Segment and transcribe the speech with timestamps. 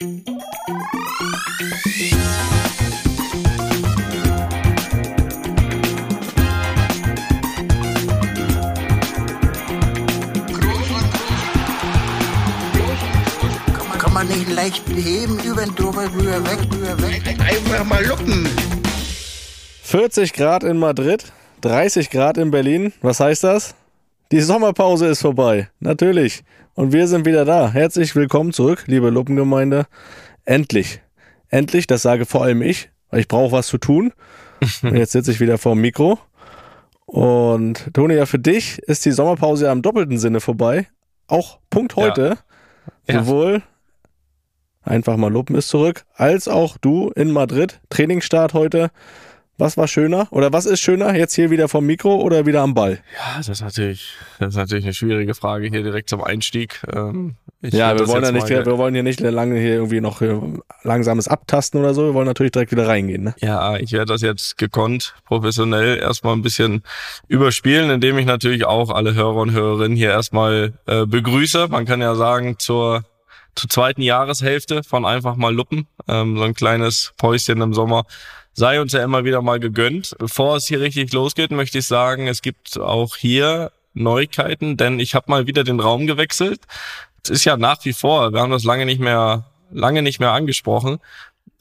[0.00, 0.12] Kann
[14.12, 17.22] man nicht leicht beheben, über den drüber, rüber, weg, rüber, weg.
[17.40, 18.48] Einfach mal luppen.
[19.82, 22.92] 40 Grad in Madrid, 30 Grad in Berlin.
[23.02, 23.74] Was heißt das?
[24.30, 25.70] Die Sommerpause ist vorbei.
[25.80, 26.44] Natürlich.
[26.74, 27.70] Und wir sind wieder da.
[27.70, 29.86] Herzlich willkommen zurück, liebe Luppengemeinde.
[30.44, 31.00] Endlich.
[31.48, 34.12] Endlich, das sage vor allem ich, weil ich brauche was zu tun.
[34.82, 36.18] Und jetzt sitze ich wieder vor dem Mikro.
[37.06, 40.88] Und Toni, ja, für dich ist die Sommerpause ja im doppelten Sinne vorbei.
[41.26, 42.36] Auch Punkt heute.
[43.08, 43.24] Ja.
[43.24, 43.62] Sowohl
[44.82, 47.80] einfach mal Luppen ist zurück, als auch du in Madrid.
[47.88, 48.90] Trainingsstart heute.
[49.60, 50.28] Was war schöner?
[50.30, 51.16] Oder was ist schöner?
[51.16, 53.00] Jetzt hier wieder vom Mikro oder wieder am Ball?
[53.12, 56.80] Ja, das ist natürlich, das ist natürlich eine schwierige Frage hier direkt zum Einstieg.
[56.94, 60.38] Ähm, ja, wir wollen ja nicht, wir wollen hier nicht lange hier irgendwie noch äh,
[60.84, 62.04] langsames Abtasten oder so.
[62.04, 63.34] Wir wollen natürlich direkt wieder reingehen, ne?
[63.40, 66.84] Ja, ich werde das jetzt gekonnt, professionell erstmal ein bisschen
[67.26, 71.66] überspielen, indem ich natürlich auch alle Hörer und Hörerinnen hier erstmal äh, begrüße.
[71.66, 73.02] Man kann ja sagen, zur,
[73.56, 78.04] zur zweiten Jahreshälfte von einfach mal Luppen, ähm, so ein kleines Päuschen im Sommer,
[78.58, 80.16] sei uns ja immer wieder mal gegönnt.
[80.18, 85.14] Bevor es hier richtig losgeht, möchte ich sagen, es gibt auch hier Neuigkeiten, denn ich
[85.14, 86.60] habe mal wieder den Raum gewechselt.
[87.22, 90.32] Es ist ja nach wie vor, wir haben das lange nicht mehr, lange nicht mehr
[90.32, 90.98] angesprochen,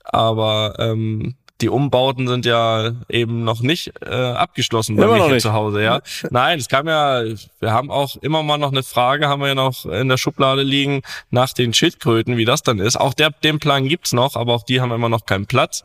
[0.03, 5.39] aber ähm, die Umbauten sind ja eben noch nicht äh, abgeschlossen bei Immer mir hier
[5.39, 6.01] zu Hause, ja.
[6.29, 7.23] Nein, es kam ja,
[7.59, 10.61] wir haben auch immer mal noch eine Frage, haben wir ja noch in der Schublade
[10.61, 12.95] liegen nach den Schildkröten, wie das dann ist.
[12.95, 15.83] Auch der, den Plan gibt's noch, aber auch die haben immer noch keinen Platz.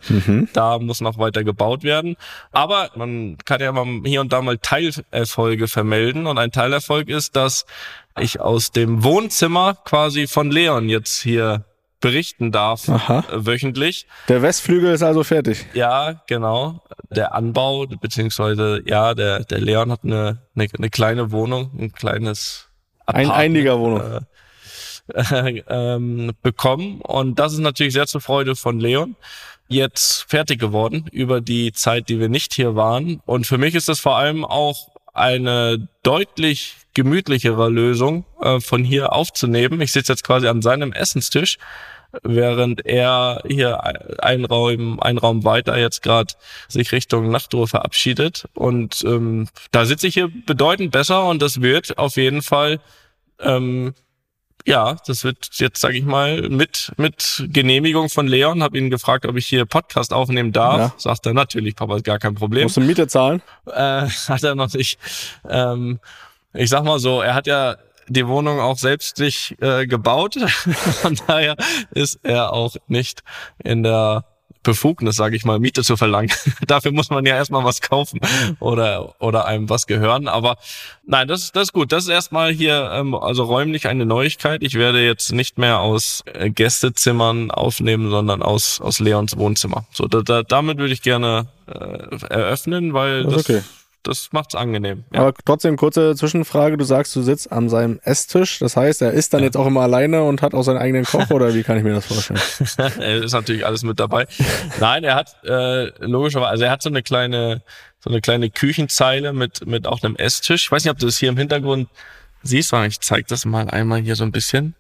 [0.53, 2.17] Da muss noch weiter gebaut werden.
[2.53, 6.27] Aber man kann ja mal hier und da mal Teilerfolge vermelden.
[6.27, 7.64] Und ein Teilerfolg ist, dass
[8.19, 11.64] ich aus dem Wohnzimmer quasi von Leon jetzt hier
[12.03, 13.20] berichten darf, Aha.
[13.31, 14.06] äh, wöchentlich.
[14.28, 15.64] Der Westflügel ist also fertig.
[15.72, 16.83] Ja, genau.
[17.08, 22.68] Der Anbau, beziehungsweise, ja, der, der Leon hat eine, eine, eine kleine Wohnung, ein kleines
[23.07, 24.01] Ein Apartment, Einliegerwohnung.
[24.02, 24.20] äh,
[25.68, 27.01] ähm, bekommen.
[27.01, 29.17] Und das ist natürlich sehr zur Freude von Leon.
[29.69, 33.23] Jetzt fertig geworden über die Zeit, die wir nicht hier waren.
[33.24, 39.12] Und für mich ist das vor allem auch eine deutlich gemütlichere Lösung, äh, von hier
[39.12, 39.80] aufzunehmen.
[39.80, 41.58] Ich sitze jetzt quasi an seinem Essenstisch,
[42.23, 43.83] während er hier
[44.22, 46.34] ein Raum, ein Raum weiter jetzt gerade
[46.68, 48.48] sich Richtung Nachtruhe verabschiedet.
[48.55, 52.80] Und ähm, da sitze ich hier bedeutend besser und das wird auf jeden Fall
[53.40, 53.95] ähm,
[54.67, 58.62] ja, das wird jetzt, sage ich mal, mit mit Genehmigung von Leon.
[58.62, 60.78] Habe ihn gefragt, ob ich hier Podcast aufnehmen darf.
[60.78, 60.95] Ja.
[60.96, 62.64] Sagt er natürlich, Papa, ist gar kein Problem.
[62.64, 63.42] Musst du Miete zahlen?
[63.67, 63.72] Äh,
[64.28, 64.98] hat er noch nicht.
[65.48, 66.01] Ähm,
[66.55, 67.77] ich sag mal so, er hat ja
[68.08, 70.34] die Wohnung auch selbst sich äh, gebaut.
[71.01, 71.56] Von daher
[71.92, 73.22] ist er auch nicht
[73.62, 74.24] in der
[74.62, 76.30] Befugnis, sage ich mal, Miete zu verlangen.
[76.67, 78.20] Dafür muss man ja erstmal was kaufen
[78.61, 80.28] oder oder einem was gehören.
[80.28, 80.56] Aber
[81.05, 81.92] nein, das, das ist gut.
[81.92, 84.62] Das ist erstmal hier ähm, also räumlich eine Neuigkeit.
[84.62, 89.86] Ich werde jetzt nicht mehr aus äh, Gästezimmern aufnehmen, sondern aus aus Leons Wohnzimmer.
[89.92, 91.72] So, da, da, damit würde ich gerne äh,
[92.28, 93.62] eröffnen, weil Das okay.
[94.02, 95.05] Das macht's angenehm.
[95.13, 95.20] Ja.
[95.20, 96.77] Aber trotzdem kurze Zwischenfrage.
[96.77, 98.58] Du sagst, du sitzt an seinem Esstisch.
[98.58, 101.30] Das heißt, er isst dann jetzt auch immer alleine und hat auch seinen eigenen Koch
[101.30, 102.40] oder wie kann ich mir das vorstellen?
[103.01, 104.27] er ist natürlich alles mit dabei.
[104.80, 107.63] Nein, er hat äh, logischerweise, also er hat so eine kleine,
[108.01, 110.64] so eine kleine Küchenzeile mit mit auch einem Esstisch.
[110.64, 111.89] Ich weiß nicht, ob du das hier im Hintergrund
[112.42, 114.74] siehst, ich zeig das mal einmal hier so ein bisschen.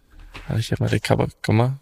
[0.48, 1.78] Habe ich hier mal die Cover, guck mal.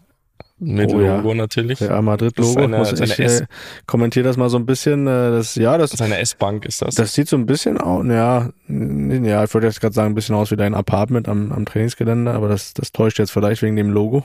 [0.63, 1.15] Mit Oh ja.
[1.17, 1.79] Logo natürlich.
[1.79, 2.45] Der Madrid-Logo.
[2.45, 3.47] Das ist eine- Muss das ist ich eine äh,
[3.87, 5.07] kommentiere das mal so ein bisschen.
[5.07, 6.93] Äh, das, ja, das, Seine S-Bank ist das.
[6.93, 8.05] das sieht so ein bisschen aus.
[8.05, 11.65] Ja, ja, ich würde jetzt gerade sagen, ein bisschen aus wie dein Apartment am, am
[11.65, 14.23] Trainingsgelände, aber das, das täuscht jetzt vielleicht wegen dem Logo.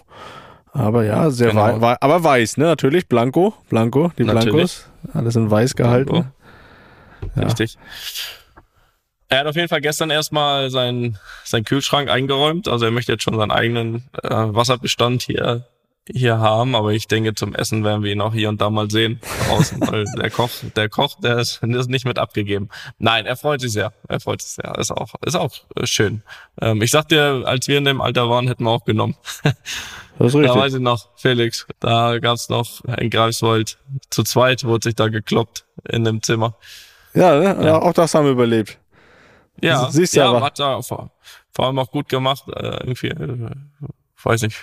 [0.73, 1.63] Aber ja, sehr Genau.
[1.63, 2.65] wei wei aber weiß, ne?
[2.65, 4.53] Natürlich, Blanco, Blanco, die Natürlich.
[4.53, 4.89] Blancos.
[5.15, 6.11] Alles in weiß gehalten.
[6.11, 6.29] Blanco.
[7.35, 7.43] Ja.
[7.45, 7.79] Richtig.
[9.29, 12.69] Er hat auf jeden Fall gestern erstmal seinen sein Kühlschrank eingeräumt.
[12.69, 15.65] Also er möchte jetzt schon seinen eigenen äh, Wasserbestand hier
[16.09, 18.91] hier haben, aber ich denke, zum Essen werden wir ihn auch hier und da mal
[18.91, 22.69] sehen draußen, weil der Koch, der Koch, der ist, nicht mit abgegeben.
[22.99, 23.93] Nein, er freut sich sehr.
[24.09, 24.77] Er freut sich sehr.
[24.79, 26.23] Ist auch, ist auch äh, schön.
[26.61, 29.17] Ähm, ich sag dir, als wir in dem Alter waren, hätten wir auch genommen.
[29.43, 29.57] Das ist
[30.35, 30.55] Da richtig.
[30.55, 33.79] weiß ich noch, Felix, da gab's noch in Greifswald.
[34.11, 36.57] Zu zweit wurde sich da gekloppt in dem Zimmer.
[37.15, 37.67] Ja, ne?
[37.67, 37.83] Ja.
[37.83, 38.79] auch das haben wir überlebt.
[39.61, 40.43] Ja, Siehst du ja, aber.
[40.43, 41.11] hat er vor,
[41.51, 42.45] vor allem auch gut gemacht.
[42.49, 43.51] Äh, irgendwie, äh,
[44.27, 44.57] weiß nicht,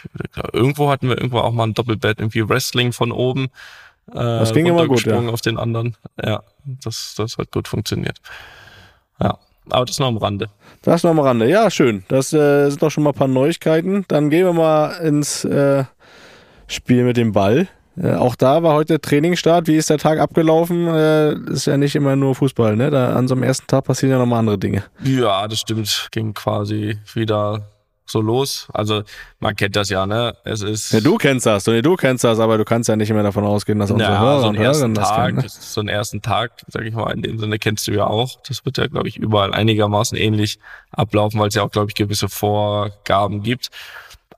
[0.51, 3.45] irgendwo hatten wir irgendwo auch mal ein Doppelbett, irgendwie Wrestling von oben.
[4.11, 5.95] Äh, Das ging immer gut, runtergesprungen auf den anderen.
[6.23, 6.43] Ja,
[6.83, 8.17] das, das hat gut funktioniert.
[9.19, 9.37] Ja,
[9.69, 10.49] aber das nur am Rande.
[10.81, 11.49] Das noch am Rande.
[11.49, 12.03] Ja, schön.
[12.09, 14.05] Das äh, sind doch schon mal ein paar Neuigkeiten.
[14.07, 15.85] Dann gehen wir mal ins, äh,
[16.67, 17.67] Spiel mit dem Ball.
[17.95, 19.67] Äh, auch da war heute Trainingsstart.
[19.67, 20.87] Wie ist der Tag abgelaufen?
[20.87, 22.89] Äh, ist ja nicht immer nur Fußball, ne?
[22.89, 24.83] Da an so einem ersten Tag passieren ja nochmal andere Dinge.
[25.03, 26.07] Ja, das stimmt.
[26.11, 27.67] Ging quasi wieder
[28.05, 28.67] so los.
[28.73, 29.03] Also
[29.39, 30.35] man kennt das ja, ne?
[30.43, 30.91] Es ist.
[30.91, 33.45] Ja, du kennst das, du, du kennst das, aber du kannst ja nicht immer davon
[33.45, 35.37] ausgehen, dass unsere ja, Hörer so und einen ersten Hörerinnen das Tag, kennen.
[35.37, 35.45] Ne?
[35.47, 38.39] so einen ersten Tag, sag ich mal, in dem Sinne kennst du ja auch.
[38.47, 40.59] Das wird ja, glaube ich, überall einigermaßen ähnlich
[40.91, 43.69] ablaufen, weil es ja auch, glaube ich, gewisse Vorgaben gibt.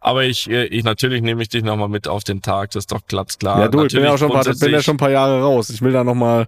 [0.05, 2.91] Aber ich, äh, ich natürlich nehme ich dich nochmal mit auf den Tag, das ist
[2.91, 3.59] doch glatzklar.
[3.59, 5.09] Ja, du, ich bin ja, Natürlich auch schon ein paar, bin ja schon ein paar
[5.09, 5.71] Jahre raus.
[5.71, 6.45] Ich will da noch mal,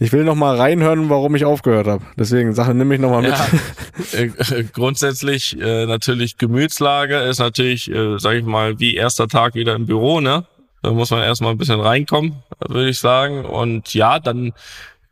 [0.00, 2.02] ich will noch mal reinhören, warum ich aufgehört habe.
[2.16, 3.30] Deswegen, Sache, nimm mich noch mal mit.
[3.30, 9.54] Ja, äh, grundsätzlich äh, natürlich Gemütslage ist natürlich, äh, sag ich mal, wie erster Tag
[9.54, 10.44] wieder im Büro, ne?
[10.82, 13.44] Da muss man erstmal ein bisschen reinkommen, würde ich sagen.
[13.44, 14.54] Und ja, dann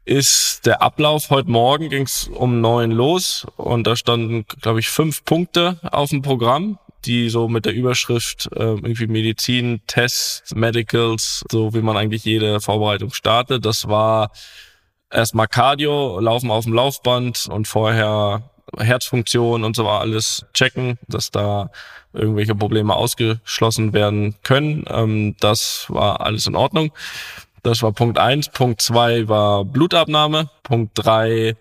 [0.04, 5.24] ist der Ablauf heute Morgen ging's um neun los und da standen, glaube ich, fünf
[5.24, 11.74] Punkte auf dem Programm, die so mit der Überschrift äh, irgendwie Medizin, Tests, Medicals, so
[11.74, 13.64] wie man eigentlich jede Vorbereitung startet.
[13.64, 14.30] Das war
[15.10, 21.30] erstmal Cardio, Laufen auf dem Laufband und vorher Herzfunktion und so war alles checken, dass
[21.30, 21.70] da
[22.12, 24.84] irgendwelche Probleme ausgeschlossen werden können.
[24.88, 26.92] Ähm, das war alles in Ordnung.
[27.62, 28.48] Das war Punkt eins.
[28.48, 30.50] Punkt zwei war Blutabnahme.
[30.62, 31.56] Punkt drei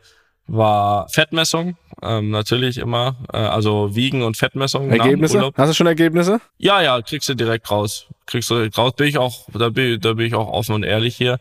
[0.47, 1.77] war Fettmessung.
[2.01, 3.15] Ähm, natürlich immer.
[3.33, 4.89] Äh, also Wiegen und Fettmessung.
[4.91, 5.37] Ergebnisse?
[5.37, 5.57] Urlaub.
[5.57, 6.39] Hast du schon Ergebnisse?
[6.57, 8.07] Ja, ja, kriegst du direkt raus.
[8.25, 8.93] Kriegst du direkt raus.
[8.95, 11.39] Bin ich auch, da bin, da bin ich auch offen und ehrlich hier.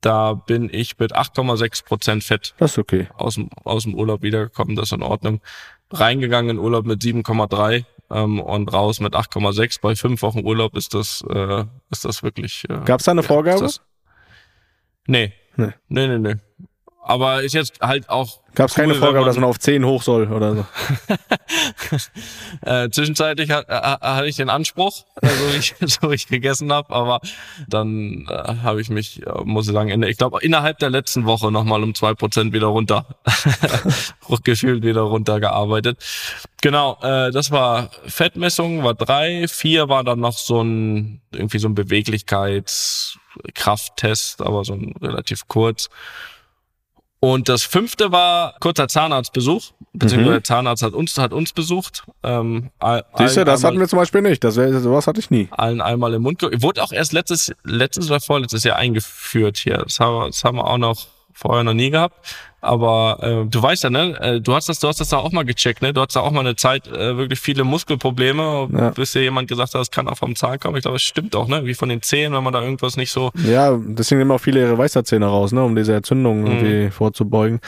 [0.00, 3.06] Da bin ich mit 8,6 Prozent Fett Das ist okay.
[3.16, 4.74] aus dem, aus dem Urlaub wiedergekommen.
[4.74, 5.40] Das ist in Ordnung.
[5.92, 9.78] Reingegangen in Urlaub mit 7,3 ähm, und raus mit 8,6.
[9.80, 12.64] Bei fünf Wochen Urlaub ist das, äh, ist das wirklich.
[12.68, 13.60] Äh, Gab es da eine Vorgabe?
[13.60, 13.80] das-
[15.06, 15.32] Nee.
[15.56, 15.68] Nee.
[15.88, 16.34] Nee, nee, nee.
[17.04, 19.84] Aber ist jetzt halt auch Gab es keine cool, Vorgabe, wenn dass man auf 10
[19.84, 20.66] hoch soll oder so?
[22.64, 26.72] Äh, zwischenzeitlich hat, äh, hatte ich den Anspruch, äh, so wie ich, so ich gegessen
[26.72, 27.20] habe, aber
[27.68, 31.26] dann äh, habe ich mich, äh, muss ich sagen, in, ich glaube innerhalb der letzten
[31.26, 33.06] Woche nochmal um zwei Prozent wieder runter,
[34.44, 35.98] gefühlt wieder runtergearbeitet.
[36.62, 41.68] Genau, äh, das war Fettmessung, war drei, vier war dann noch so ein irgendwie so
[41.68, 45.88] ein Beweglichkeitskrafttest, aber so ein relativ kurz.
[47.24, 50.32] Und das fünfte war kurzer Zahnarztbesuch, beziehungsweise Mhm.
[50.32, 52.02] der Zahnarzt hat uns, hat uns besucht.
[52.24, 54.42] Ähm, all- Siehst du, das einmal- hatten wir zum Beispiel nicht.
[54.42, 55.46] Das wär, sowas hatte ich nie.
[55.52, 56.42] allen einmal im Mund.
[56.42, 59.76] Wurde auch erst letztes, letztes oder vorletztes Jahr eingeführt hier.
[59.84, 62.36] Das haben, das haben wir auch noch vorher noch nie gehabt.
[62.60, 64.16] Aber äh, du weißt ja, ne?
[64.20, 65.92] äh, Du hast das, du hast das da auch mal gecheckt, ne?
[65.92, 68.90] Du hattest da auch mal eine Zeit äh, wirklich viele Muskelprobleme, Ja.
[68.90, 70.76] bis dir jemand gesagt hat, das kann auch vom Zahn kommen.
[70.76, 71.64] Ich glaube, es stimmt auch, ne?
[71.64, 73.32] Wie von den Zähnen, wenn man da irgendwas nicht so.
[73.44, 76.50] Ja, deswegen nehmen auch viele ihre Weisheitszähne raus, ne, um diese Entzündungen Mhm.
[76.50, 77.60] irgendwie vorzubeugen.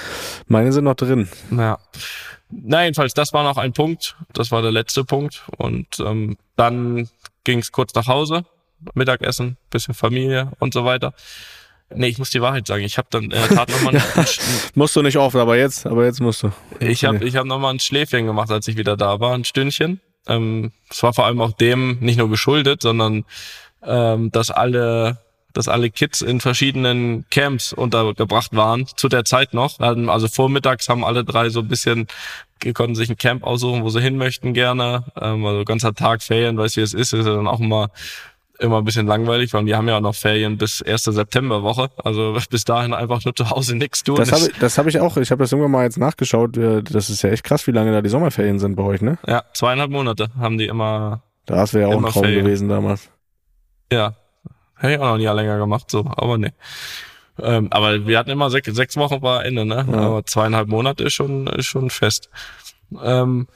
[0.46, 1.28] Meine sind noch drin.
[1.50, 1.78] Ja.
[2.50, 4.14] Na, jedenfalls, das war noch ein Punkt.
[4.32, 5.42] Das war der letzte Punkt.
[5.56, 7.08] Und ähm, dann
[7.42, 8.44] ging es kurz nach Hause,
[8.94, 11.14] Mittagessen, bisschen Familie und so weiter.
[11.94, 12.84] Nee, ich muss die Wahrheit sagen.
[12.84, 14.26] Ich habe dann in der Tat nochmal ein,
[14.74, 16.52] Musst du nicht oft, aber jetzt, aber jetzt musst du.
[16.80, 19.44] ich hab, ich hab noch mal ein Schläfchen gemacht, als ich wieder da war, ein
[19.44, 20.00] Stündchen.
[20.26, 23.24] Ähm, es war vor allem auch dem nicht nur geschuldet, sondern
[23.82, 25.18] ähm, dass alle
[25.52, 29.78] dass alle Kids in verschiedenen Camps untergebracht waren, zu der Zeit noch.
[29.80, 32.08] Ähm, Also vormittags haben alle drei so ein bisschen,
[32.74, 35.04] konnten sich ein Camp aussuchen, wo sie hin möchten gerne.
[35.20, 37.90] Ähm, Also ganzer Tag Ferien, weißt du, wie es ist, ist ja dann auch immer
[38.58, 41.90] immer ein bisschen langweilig, weil die haben ja auch noch Ferien bis erste Septemberwoche.
[41.96, 44.16] Also bis dahin einfach nur zu Hause nichts tun.
[44.16, 45.16] Das habe ich, das hab ich auch.
[45.16, 46.56] Ich habe das irgendwann mal jetzt nachgeschaut.
[46.56, 49.18] Das ist ja echt krass, wie lange da die Sommerferien sind bei euch, ne?
[49.26, 52.44] ja, zweieinhalb Monate haben die immer Das wäre auch ein Traum Ferien.
[52.44, 53.10] gewesen damals.
[53.92, 54.14] Ja,
[54.76, 56.52] hätte ich auch noch nie länger gemacht, so, aber nee.
[57.40, 59.86] Ähm, aber wir hatten immer sechs, sechs Wochen war Ende, ne?
[59.90, 59.98] Ja.
[59.98, 62.30] Aber zweieinhalb Monate ist schon, ist schon fest.
[63.02, 63.48] Ähm,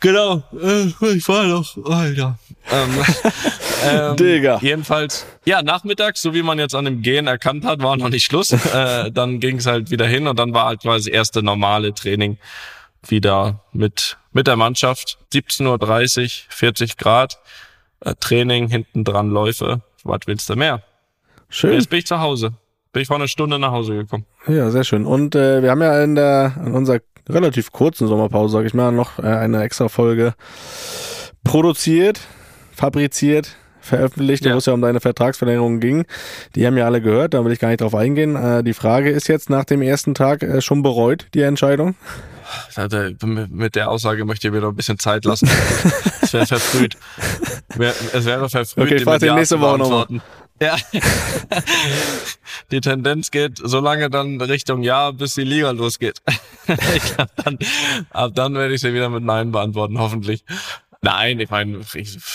[0.00, 2.38] genau, äh, ich war noch, Alter.
[2.70, 3.04] Ähm,
[3.84, 4.58] ähm, Digga.
[4.60, 8.24] Jedenfalls, ja, nachmittags, so wie man jetzt an dem Gehen erkannt hat, war noch nicht
[8.24, 8.52] Schluss.
[8.74, 11.94] äh, dann ging es halt wieder hin und dann war halt quasi das erste normale
[11.94, 12.38] Training
[13.06, 15.18] wieder mit, mit der Mannschaft.
[15.32, 17.38] 17.30 Uhr, 40 Grad,
[18.00, 19.82] äh, Training, hinten dran Läufe.
[20.04, 20.82] Was willst du mehr?
[21.48, 21.74] Schön.
[21.74, 22.52] Jetzt bin ich zu Hause.
[22.92, 24.26] Bin ich vor einer Stunde nach Hause gekommen.
[24.48, 25.06] Ja, sehr schön.
[25.06, 28.92] Und äh, wir haben ja in der in unserer relativ kurzen Sommerpause, sag ich mal,
[28.92, 30.34] noch äh, eine extra Folge
[31.44, 32.20] produziert,
[32.74, 34.54] fabriziert, veröffentlicht, Ja.
[34.54, 36.04] wo es ja um deine Vertragsverlängerung ging.
[36.54, 38.36] Die haben ja alle gehört, da will ich gar nicht drauf eingehen.
[38.36, 41.94] Äh, die Frage ist jetzt nach dem ersten Tag äh, schon bereut, die Entscheidung?
[43.50, 45.48] Mit der Aussage möchte ich mir noch ein bisschen Zeit lassen.
[46.22, 46.96] es wäre verfrüht.
[48.12, 50.06] Es wäre verfrüht, Okay, die frag mit den Ja nächste Woche nochmal.
[50.60, 50.76] Ja.
[52.70, 56.20] die Tendenz geht so lange dann Richtung Ja, bis die Liga losgeht.
[56.66, 57.58] ich glaub, dann,
[58.10, 60.44] ab dann werde ich sie wieder mit Nein beantworten, hoffentlich.
[61.02, 61.80] Nein, ich meine,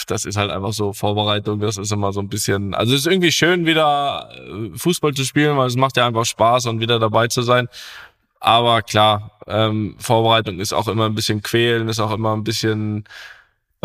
[0.08, 3.08] das ist halt einfach so Vorbereitung, das ist immer so ein bisschen, also es ist
[3.08, 6.98] irgendwie schön, wieder äh, Fußball zu spielen, weil es macht ja einfach Spaß und wieder
[6.98, 7.68] dabei zu sein.
[8.40, 13.06] Aber klar, ähm, Vorbereitung ist auch immer ein bisschen quälen, ist auch immer ein bisschen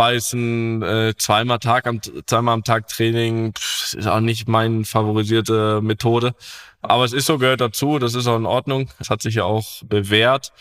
[0.00, 5.83] beißen, äh, zweimal Tag am zweimal am Tag Training pff, ist auch nicht meine favorisierte
[5.83, 6.35] Methode.
[6.80, 8.88] Aber es ist so, gehört dazu, das ist auch in Ordnung.
[8.99, 10.52] Es hat sich ja auch bewährt.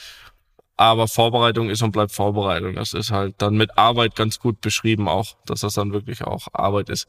[0.75, 2.75] Aber Vorbereitung ist und bleibt Vorbereitung.
[2.75, 6.47] Das ist halt dann mit Arbeit ganz gut beschrieben auch, dass das dann wirklich auch
[6.51, 7.07] Arbeit ist.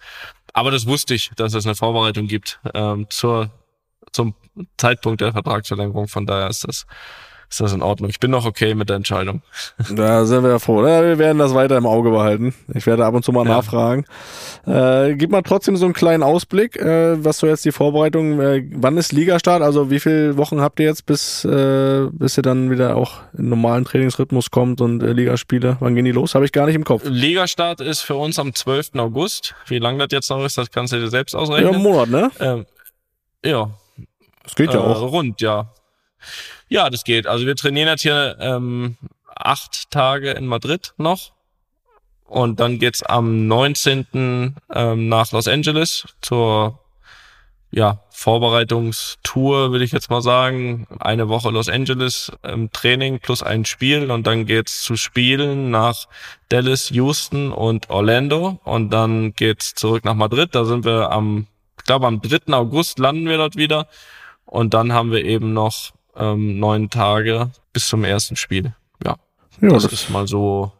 [0.52, 3.50] Aber das wusste ich, dass es eine Vorbereitung gibt ähm, zur,
[4.12, 4.36] zum
[4.76, 6.06] Zeitpunkt der Vertragsverlängerung.
[6.06, 6.86] Von daher ist das
[7.50, 8.08] ist das in Ordnung.
[8.10, 9.42] Ich bin noch okay mit der Entscheidung.
[9.90, 10.86] Da sind wir ja froh.
[10.86, 12.54] Ja, wir werden das weiter im Auge behalten.
[12.74, 13.56] Ich werde ab und zu mal ja.
[13.56, 14.04] nachfragen.
[14.66, 18.64] Äh, gib mal trotzdem so einen kleinen Ausblick, äh, was so jetzt die Vorbereitung, äh,
[18.74, 19.62] wann ist Ligastart?
[19.62, 23.48] Also wie viele Wochen habt ihr jetzt, bis, äh, bis ihr dann wieder auch in
[23.48, 25.76] normalen Trainingsrhythmus kommt und äh, Ligaspiele?
[25.80, 26.36] Wann gehen die los?
[26.36, 27.02] Habe ich gar nicht im Kopf.
[27.04, 28.90] Ligastart ist für uns am 12.
[28.96, 29.54] August.
[29.66, 31.72] Wie lange das jetzt noch ist, das kannst du dir selbst ausrechnen.
[31.72, 32.30] Ja, einen Monat, ne?
[32.38, 32.66] Ähm,
[33.44, 33.70] ja.
[34.44, 35.12] Das geht ja auch.
[35.12, 35.72] Rund, ja.
[36.70, 37.26] Ja, das geht.
[37.26, 38.96] Also wir trainieren jetzt hier ähm,
[39.34, 41.32] acht Tage in Madrid noch.
[42.24, 44.54] Und dann geht's am 19.
[44.72, 46.78] Ähm, nach Los Angeles zur
[47.72, 50.86] ja, Vorbereitungstour, würde ich jetzt mal sagen.
[51.00, 56.06] Eine Woche Los Angeles ähm, Training plus ein Spiel und dann geht's zu Spielen nach
[56.50, 60.54] Dallas, Houston und Orlando und dann geht's zurück nach Madrid.
[60.54, 61.48] Da sind wir am,
[61.78, 62.52] ich glaube am 3.
[62.52, 63.88] August landen wir dort wieder
[64.44, 68.74] und dann haben wir eben noch ähm, neun Tage bis zum ersten Spiel.
[69.04, 69.16] Ja,
[69.60, 70.72] ja das, das ist mal so,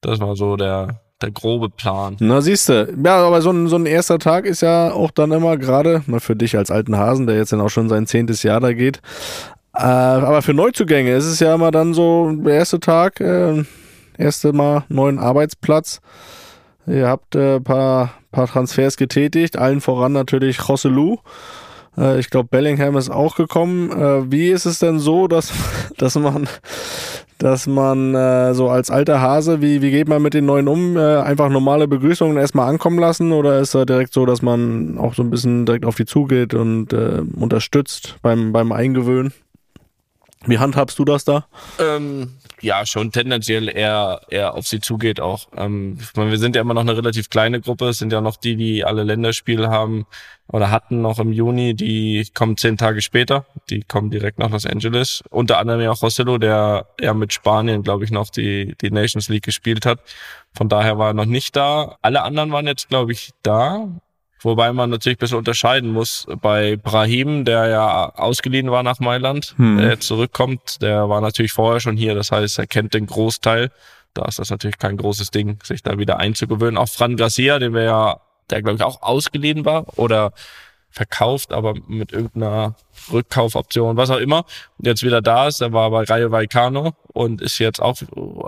[0.00, 2.16] das ist mal so der, der grobe Plan.
[2.20, 2.94] Na, siehst du.
[3.04, 6.20] Ja, aber so ein, so ein erster Tag ist ja auch dann immer gerade, mal
[6.20, 9.00] für dich als alten Hasen, der jetzt dann auch schon sein zehntes Jahr da geht.
[9.74, 13.64] Äh, aber für Neuzugänge ist es ja immer dann so der erste Tag, äh,
[14.16, 16.00] erste Mal neuen Arbeitsplatz.
[16.86, 21.18] Ihr habt äh, paar, paar Transfers getätigt, allen voran natürlich Rosselu.
[21.96, 23.90] Äh, ich glaube, Bellingham ist auch gekommen.
[23.90, 25.52] Äh, wie ist es denn so, dass,
[25.98, 26.48] dass man,
[27.38, 30.96] dass man äh, so als alter Hase, wie, wie geht man mit den Neuen um?
[30.96, 35.14] Äh, einfach normale Begrüßungen erstmal ankommen lassen oder ist da direkt so, dass man auch
[35.14, 39.32] so ein bisschen direkt auf die zugeht und äh, unterstützt beim, beim Eingewöhnen?
[40.46, 41.46] Wie handhabst du das da?
[41.78, 42.34] Ähm,
[42.64, 45.48] ja, schon tendenziell eher, eher auf sie zugeht auch.
[45.56, 47.88] Ähm, ich meine, wir sind ja immer noch eine relativ kleine Gruppe.
[47.90, 50.06] Es sind ja noch die, die alle Länderspiele haben
[50.48, 51.74] oder hatten noch im Juni.
[51.74, 53.44] Die kommen zehn Tage später.
[53.70, 55.22] Die kommen direkt nach Los Angeles.
[55.30, 59.28] Unter anderem ja auch Rossello, der ja mit Spanien, glaube ich, noch die, die Nations
[59.28, 60.00] League gespielt hat.
[60.54, 61.98] Von daher war er noch nicht da.
[62.00, 63.88] Alle anderen waren jetzt, glaube ich, da.
[64.44, 66.26] Wobei man natürlich ein bisschen unterscheiden muss.
[66.40, 69.78] Bei Brahim, der ja ausgeliehen war nach Mailand, hm.
[69.78, 72.14] der jetzt zurückkommt, der war natürlich vorher schon hier.
[72.14, 73.70] Das heißt, er kennt den Großteil.
[74.12, 76.78] Da ist das natürlich kein großes Ding, sich da wieder einzugewöhnen.
[76.78, 78.20] Auch Fran Garcia, den wir ja,
[78.50, 80.32] der glaube ich auch ausgeliehen war oder
[80.90, 82.76] verkauft, aber mit irgendeiner
[83.12, 84.44] Rückkaufoption, was auch immer,
[84.78, 85.60] jetzt wieder da ist.
[85.60, 87.96] Der war bei Rayo Vallecano und ist jetzt auch,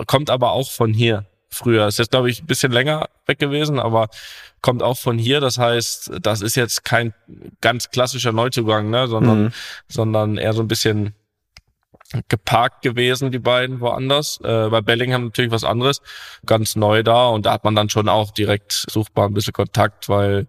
[0.07, 1.27] kommt aber auch von hier
[1.57, 1.87] früher.
[1.87, 4.09] Ist jetzt, glaube ich, ein bisschen länger weg gewesen, aber
[4.61, 5.41] kommt auch von hier.
[5.41, 7.15] Das heißt, das ist jetzt kein
[7.61, 9.53] ganz klassischer Neuzugang, ne, sondern, mhm.
[9.89, 11.15] sondern eher so ein bisschen
[12.29, 14.39] geparkt gewesen, die beiden woanders.
[14.43, 16.03] Äh, bei Bellingham natürlich was anderes,
[16.45, 20.09] ganz neu da und da hat man dann schon auch direkt suchbar ein bisschen Kontakt,
[20.09, 20.47] weil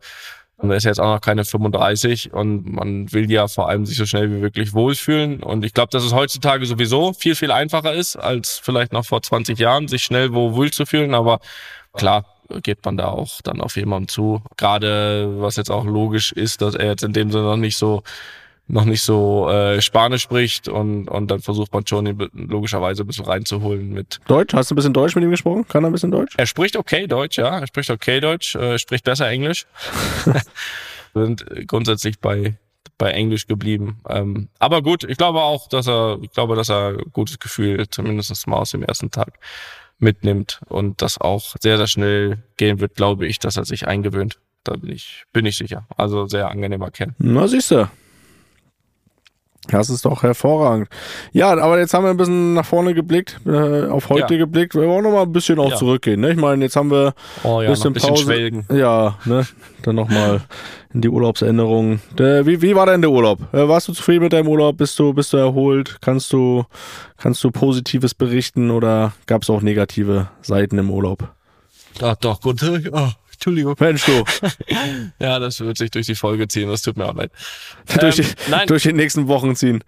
[0.59, 3.95] und er ist jetzt auch noch keine 35 und man will ja vor allem sich
[3.95, 5.43] so schnell wie möglich wohlfühlen.
[5.43, 9.21] Und ich glaube, dass es heutzutage sowieso viel, viel einfacher ist, als vielleicht noch vor
[9.21, 11.13] 20 Jahren, sich schnell wo wohl zu fühlen.
[11.13, 11.39] Aber
[11.93, 12.25] klar,
[12.63, 14.41] geht man da auch dann auf jemanden zu.
[14.57, 18.01] Gerade was jetzt auch logisch ist, dass er jetzt in dem Sinne noch nicht so
[18.67, 23.07] noch nicht so äh, Spanisch spricht und, und dann versucht man schon ihn logischerweise ein
[23.07, 24.19] bisschen reinzuholen mit.
[24.27, 24.53] Deutsch?
[24.53, 25.67] Hast du ein bisschen Deutsch mit ihm gesprochen?
[25.67, 26.35] Kann er ein bisschen Deutsch?
[26.37, 27.59] Er spricht okay Deutsch, ja.
[27.59, 29.65] Er spricht okay Deutsch, äh, spricht besser Englisch.
[31.13, 32.57] Wir sind grundsätzlich bei
[32.97, 33.99] bei Englisch geblieben.
[34.09, 37.87] Ähm, aber gut, ich glaube auch, dass er, ich glaube, dass er ein gutes Gefühl,
[37.89, 39.39] zumindest mal aus dem ersten Tag,
[39.99, 44.39] mitnimmt und das auch sehr, sehr schnell gehen wird, glaube ich, dass er sich eingewöhnt.
[44.63, 45.87] Da bin ich, bin ich sicher.
[45.95, 47.15] Also sehr angenehmer Kerl.
[47.17, 47.89] Na, siehst du.
[49.69, 50.89] Das ist doch hervorragend.
[51.33, 54.39] Ja, aber jetzt haben wir ein bisschen nach vorne geblickt, äh, auf heute ja.
[54.39, 54.75] geblickt.
[54.75, 55.75] Wir wollen noch mal ein bisschen auch ja.
[55.75, 56.21] zurückgehen.
[56.21, 56.31] Ne?
[56.31, 58.23] Ich meine, jetzt haben wir oh, ja, bisschen, ein bisschen Pause.
[58.23, 58.65] Schwelgen.
[58.71, 59.45] Ja, ne?
[59.83, 60.41] dann noch mal
[60.93, 62.01] in die Urlaubsänderungen.
[62.17, 63.39] Der, wie, wie war denn der Urlaub?
[63.53, 64.77] Äh, warst du zufrieden mit deinem Urlaub?
[64.77, 65.97] Bist du, bist du erholt?
[66.01, 66.65] Kannst du,
[67.17, 71.29] kannst du Positives berichten oder gab es auch negative Seiten im Urlaub?
[72.01, 72.61] Ach doch, gut.
[72.91, 73.75] Oh, Entschuldigung.
[73.79, 74.23] Mensch, du.
[75.19, 77.31] ja, das wird sich durch die Folge ziehen, das tut mir auch leid.
[77.99, 78.67] durch, ähm, die, nein.
[78.67, 79.83] durch die nächsten Wochen ziehen.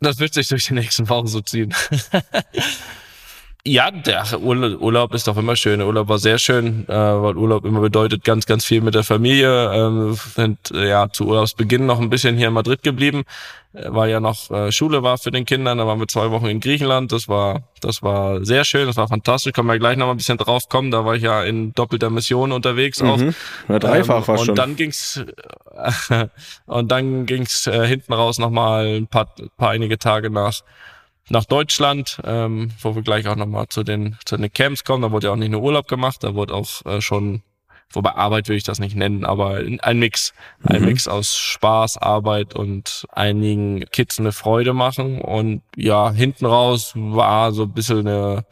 [0.00, 1.74] Das wird sich durch die nächsten Wochen so ziehen.
[3.68, 5.78] Ja, der Urlaub ist doch immer schön.
[5.78, 9.04] Der Urlaub war sehr schön, äh, weil Urlaub immer bedeutet ganz, ganz viel mit der
[9.04, 9.70] Familie.
[9.74, 13.24] Ähm, sind äh, ja zu Urlaubsbeginn noch ein bisschen hier in Madrid geblieben,
[13.74, 15.76] äh, weil ja noch äh, Schule war für den Kindern.
[15.76, 17.12] Da waren wir zwei Wochen in Griechenland.
[17.12, 19.52] Das war, das war sehr schön, das war fantastisch.
[19.52, 20.90] Können wir gleich noch mal ein bisschen drauf kommen.
[20.90, 23.18] Da war ich ja in doppelter Mission unterwegs auch.
[23.18, 23.34] Mhm.
[23.68, 24.54] Ja, dreifach ähm, fast und schon.
[24.54, 25.22] dann ging's
[26.66, 30.62] und dann ging's äh, hinten raus noch mal ein paar, paar einige Tage nach
[31.30, 35.02] nach Deutschland, ähm, wo wir gleich auch nochmal zu den, zu den Camps kommen.
[35.02, 37.42] Da wurde ja auch nicht nur Urlaub gemacht, da wurde auch äh, schon,
[37.92, 40.32] wobei Arbeit will ich das nicht nennen, aber ein Mix.
[40.64, 40.86] Ein Mhm.
[40.88, 45.20] Mix aus Spaß, Arbeit und einigen Kids eine Freude machen.
[45.20, 48.44] Und ja, hinten raus war so ein bisschen eine,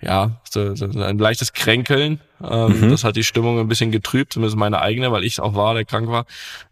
[0.00, 2.20] ja, so, so ein leichtes Kränkeln.
[2.42, 2.90] Ähm, Mhm.
[2.90, 5.84] Das hat die Stimmung ein bisschen getrübt, zumindest meine eigene, weil ich auch war, der
[5.84, 6.24] krank war.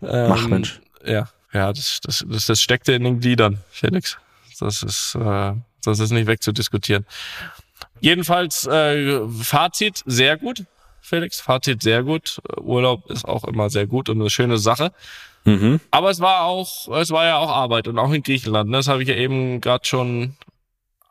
[0.03, 0.81] Ähm, Ach, Mensch.
[1.05, 4.19] Ja, ja, das, das, das, das steckte in den Gliedern, Felix.
[4.61, 5.53] Das ist, äh,
[5.85, 7.07] das ist nicht wegzudiskutieren.
[8.01, 10.65] Jedenfalls äh, Fazit sehr gut,
[11.01, 11.41] Felix.
[11.41, 12.41] Fazit sehr gut.
[12.61, 14.93] Urlaub ist auch immer sehr gut und eine schöne Sache.
[15.45, 15.81] Mhm.
[15.91, 18.71] Aber es war auch, es war ja auch Arbeit und auch in Griechenland.
[18.71, 18.79] Ne?
[18.79, 20.35] Das habe ich ja eben gerade schon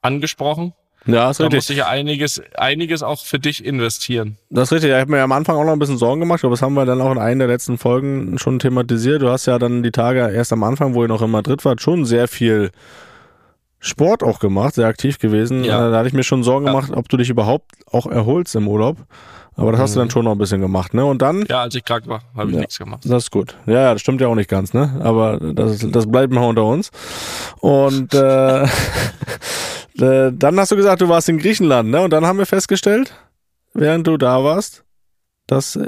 [0.01, 0.73] angesprochen.
[1.07, 1.57] Ja, ist Da richtig.
[1.57, 4.37] musste ich ja einiges, einiges auch für dich investieren.
[4.49, 4.89] Das ist richtig.
[4.91, 6.85] Ich habe mir am Anfang auch noch ein bisschen Sorgen gemacht, aber das haben wir
[6.85, 9.21] dann auch in einer der letzten Folgen schon thematisiert.
[9.21, 11.79] Du hast ja dann die Tage erst am Anfang, wo ihr noch in Madrid wart,
[11.81, 12.71] schon sehr viel
[13.79, 15.63] Sport auch gemacht, sehr aktiv gewesen.
[15.63, 15.89] Ja.
[15.91, 16.71] Da hatte ich mir schon Sorgen Ja.
[16.73, 18.97] gemacht, ob du dich überhaupt auch erholst im Urlaub.
[19.57, 20.01] Aber das hast du Mhm.
[20.03, 21.05] dann schon noch ein bisschen gemacht, ne?
[21.05, 22.59] Und dann, Ja, als ich krank war, habe ich Ja.
[22.61, 23.01] nichts gemacht.
[23.05, 23.55] das ist gut.
[23.67, 24.99] Ja, das stimmt ja auch nicht ganz, ne?
[25.01, 26.91] Aber das, das bleibt mal unter uns.
[27.61, 28.63] Und äh,
[29.99, 32.01] äh, dann hast du gesagt, du warst in Griechenland, ne?
[32.01, 33.13] Und dann haben wir festgestellt,
[33.73, 34.83] während du da warst,
[35.47, 35.79] dass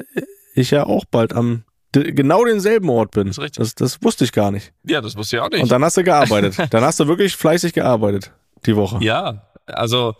[0.54, 3.28] ich ja auch bald am genau denselben Ort bin.
[3.28, 3.52] Das.
[3.52, 4.74] Das, das wusste ich gar nicht.
[4.84, 5.64] Ja, das wusste ich auch nicht.
[5.64, 6.56] Und dann hast du gearbeitet.
[6.70, 8.32] dann hast du wirklich fleißig gearbeitet
[8.66, 9.04] die Woche.
[9.04, 10.16] Ja, also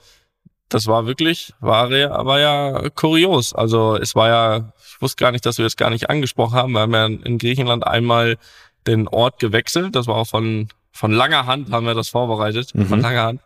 [0.70, 3.54] das war wirklich, war ja, war ja kurios.
[3.54, 6.72] Also es war ja, ich wusste gar nicht, dass wir das gar nicht angesprochen haben.
[6.74, 8.38] Wir haben ja in Griechenland einmal
[8.86, 9.96] den Ort gewechselt.
[9.96, 12.76] Das war auch von, von langer Hand haben wir das vorbereitet.
[12.76, 12.88] Mhm.
[12.88, 13.42] Von langer Hand.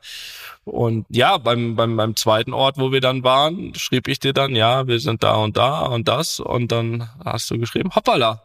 [0.64, 4.56] Und ja, beim, beim, beim zweiten Ort, wo wir dann waren, schrieb ich dir dann,
[4.56, 6.40] ja, wir sind da und da und das.
[6.40, 8.44] Und dann hast du geschrieben, hoppala.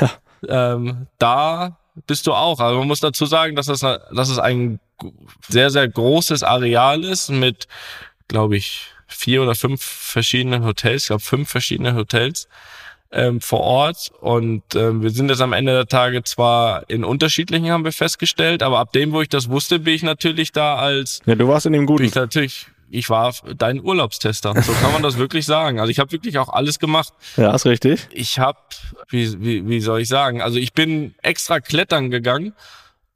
[0.48, 2.60] Ähm, da bist du auch.
[2.60, 4.80] Also man muss dazu sagen, dass das, dass es ein
[5.48, 7.66] sehr, sehr großes Areal ist mit,
[8.28, 12.48] glaube ich, vier oder fünf verschiedenen Hotels, ich glaube fünf verschiedene Hotels
[13.16, 14.10] ähm, vor Ort.
[14.20, 18.62] Und ähm, wir sind jetzt am Ende der Tage zwar in unterschiedlichen, haben wir festgestellt,
[18.62, 21.64] aber ab dem, wo ich das wusste, bin ich natürlich da als Ja, du warst
[21.66, 22.04] in dem Guten.
[22.04, 24.54] ich natürlich, ich war dein Urlaubstester.
[24.62, 25.80] So kann man das wirklich sagen.
[25.80, 27.12] Also ich habe wirklich auch alles gemacht.
[27.36, 28.06] Ja, ist richtig.
[28.12, 28.58] Ich habe,
[29.08, 32.52] wie, wie, wie soll ich sagen, also ich bin extra klettern gegangen,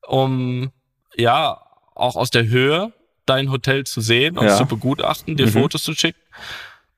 [0.06, 0.72] um
[1.16, 1.60] ja
[1.94, 2.92] auch aus der Höhe
[3.26, 4.56] dein Hotel zu sehen und Ja.
[4.56, 5.50] zu begutachten, dir Mhm.
[5.52, 6.18] Fotos zu schicken.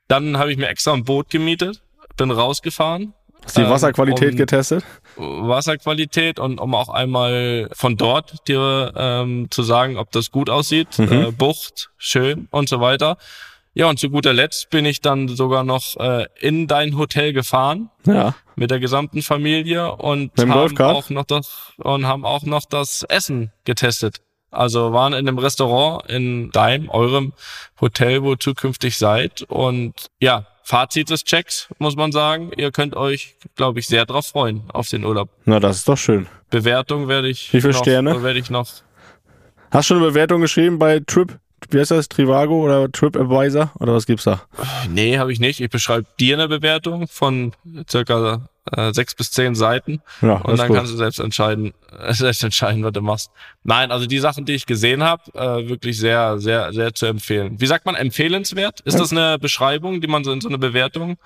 [0.09, 1.82] Dann habe ich mir extra ein Boot gemietet,
[2.17, 3.15] bin rausgefahren.
[3.45, 4.85] Hast die ähm, Wasserqualität um- getestet?
[5.17, 10.99] Wasserqualität und um auch einmal von dort dir ähm, zu sagen, ob das gut aussieht,
[10.99, 11.13] Mhm.
[11.13, 13.17] äh, Bucht, schön und so weiter.
[13.75, 17.91] Ja, und zu guter Letzt bin ich dann sogar noch äh, in dein Hotel gefahren
[18.07, 18.35] Ja.
[18.55, 23.51] mit der gesamten Familie und haben auch noch das und haben auch noch das Essen
[23.65, 24.19] getestet.
[24.51, 27.33] Also waren in einem Restaurant in deinem, eurem
[27.81, 29.41] Hotel, wo ihr zukünftig seid.
[29.49, 32.51] Und ja, Fazit des Checks, muss man sagen.
[32.57, 35.29] Ihr könnt euch, glaube ich, sehr drauf freuen auf den Urlaub.
[35.45, 36.27] Na, das ist doch schön.
[36.51, 38.23] Bewertung werde ich Wie viele noch, Sterne?
[38.23, 38.69] werde ich noch.
[39.71, 41.39] Hast du schon eine Bewertung geschrieben bei Trip,
[41.71, 44.43] wie heißt das, Trivago oder TripAdvisor oder was gibt's da?
[44.91, 45.61] Nee, habe ich nicht.
[45.61, 47.53] Ich beschreibe dir eine Bewertung von
[47.89, 50.01] circa äh, sechs bis zehn Seiten.
[50.21, 50.77] Ja, Und dann gut.
[50.77, 53.31] kannst du selbst entscheiden, äh, selbst entscheiden, was du machst.
[53.65, 57.61] Nein, also die Sachen, die ich gesehen habe, äh, wirklich sehr, sehr, sehr zu empfehlen.
[57.61, 58.81] Wie sagt man, empfehlenswert?
[58.81, 61.17] Ist das eine Beschreibung, die man so in so eine Bewertung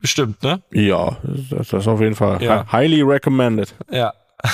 [0.00, 0.62] bestimmt, ne?
[0.72, 2.66] Ja, das, das ist auf jeden Fall Ja.
[2.72, 3.74] hi- highly recommended.
[3.90, 4.12] Ja.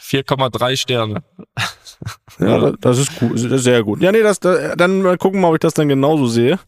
[0.00, 1.22] 4,3 Sterne.
[2.38, 2.72] Ja, Ja.
[2.80, 4.00] das- ist gut, sehr gut.
[4.02, 6.58] Ja, nee, das, da- dann mal gucken wir, ob ich das dann genauso sehe.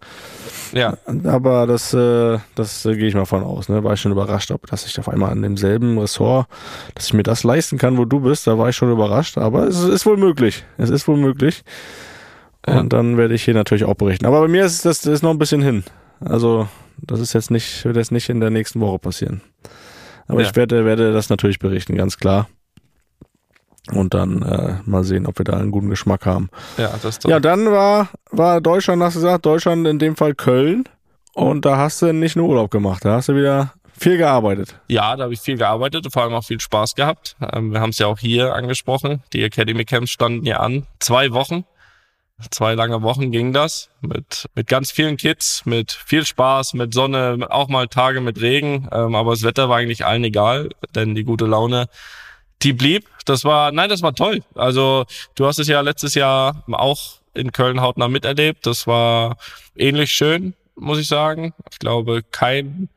[0.72, 3.68] Ja, Aber das, äh, das äh, gehe ich mal von aus.
[3.68, 3.85] Ne?
[3.85, 6.46] War ich schon überrascht, ob dass ich auf einmal an demselben Ressort,
[6.94, 8.46] dass ich mir das leisten kann, wo du bist.
[8.46, 9.38] Da war ich schon überrascht.
[9.38, 10.64] Aber es ist wohl möglich.
[10.79, 11.62] Es ist wohl möglich.
[12.66, 12.83] Und Ja.
[12.85, 14.27] dann werde ich hier natürlich auch berichten.
[14.27, 15.85] Aber bei mir ist das, ist noch ein bisschen hin.
[16.20, 19.42] Also das ist jetzt nicht, wird jetzt nicht in der nächsten Woche passieren.
[20.27, 20.48] Aber Ja.
[20.48, 22.48] ich werde, werde das natürlich berichten, ganz klar.
[23.92, 26.49] Und dann äh, mal sehen, ob wir da einen guten Geschmack haben.
[26.79, 27.31] ja, das ist doch.
[27.31, 30.85] Ja, dann war, war Deutschland, hast du gesagt, Deutschland in dem Fall Köln.
[31.35, 34.81] Und da hast du nicht nur Urlaub gemacht, da hast du wieder viel gearbeitet.
[34.88, 37.37] Ja, da habe ich viel gearbeitet und vor allem auch viel Spaß gehabt.
[37.53, 39.23] Ähm, wir haben es ja auch hier angesprochen.
[39.33, 40.87] Die Academy Camps standen ja an.
[41.01, 41.64] Zwei Wochen.
[42.51, 47.47] zwei lange Wochen ging das mit, mit ganz vielen Kids, mit viel Spaß, mit Sonne,
[47.51, 48.88] auch mal Tage mit Regen.
[48.92, 51.87] Ähm, aber das Wetter war eigentlich allen egal, denn die gute Laune,
[52.64, 53.09] die blieb.
[53.24, 54.42] Das war, nein, das war toll.
[54.55, 58.66] Also du hast es ja letztes Jahr auch in Köln hautnah miterlebt.
[58.66, 59.37] Das war
[59.77, 61.55] ähnlich schön, muss ich sagen.
[61.70, 62.88] Ich glaube, kein,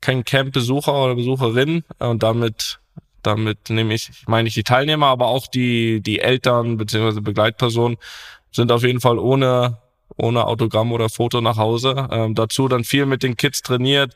[0.00, 2.78] kein Camp-Besucher oder Besucherin und damit
[3.22, 7.96] damit nehme ich, meine ich die Teilnehmer, aber auch die, die Eltern beziehungsweise Begleitpersonen
[8.50, 9.78] sind auf jeden Fall ohne,
[10.16, 12.08] ohne Autogramm oder Foto nach Hause.
[12.10, 14.14] Ähm, dazu dann viel mit den Kids trainiert.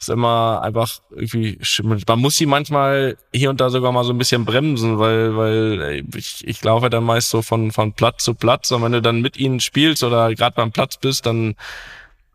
[0.00, 1.58] Ist immer einfach irgendwie,
[2.06, 6.04] man muss sie manchmal hier und da sogar mal so ein bisschen bremsen, weil, weil
[6.14, 9.20] ich, ich laufe dann meist so von, von Platz zu Platz und wenn du dann
[9.20, 11.56] mit ihnen spielst oder gerade beim Platz bist, dann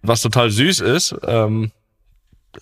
[0.02, 1.72] was total süß ist, ähm,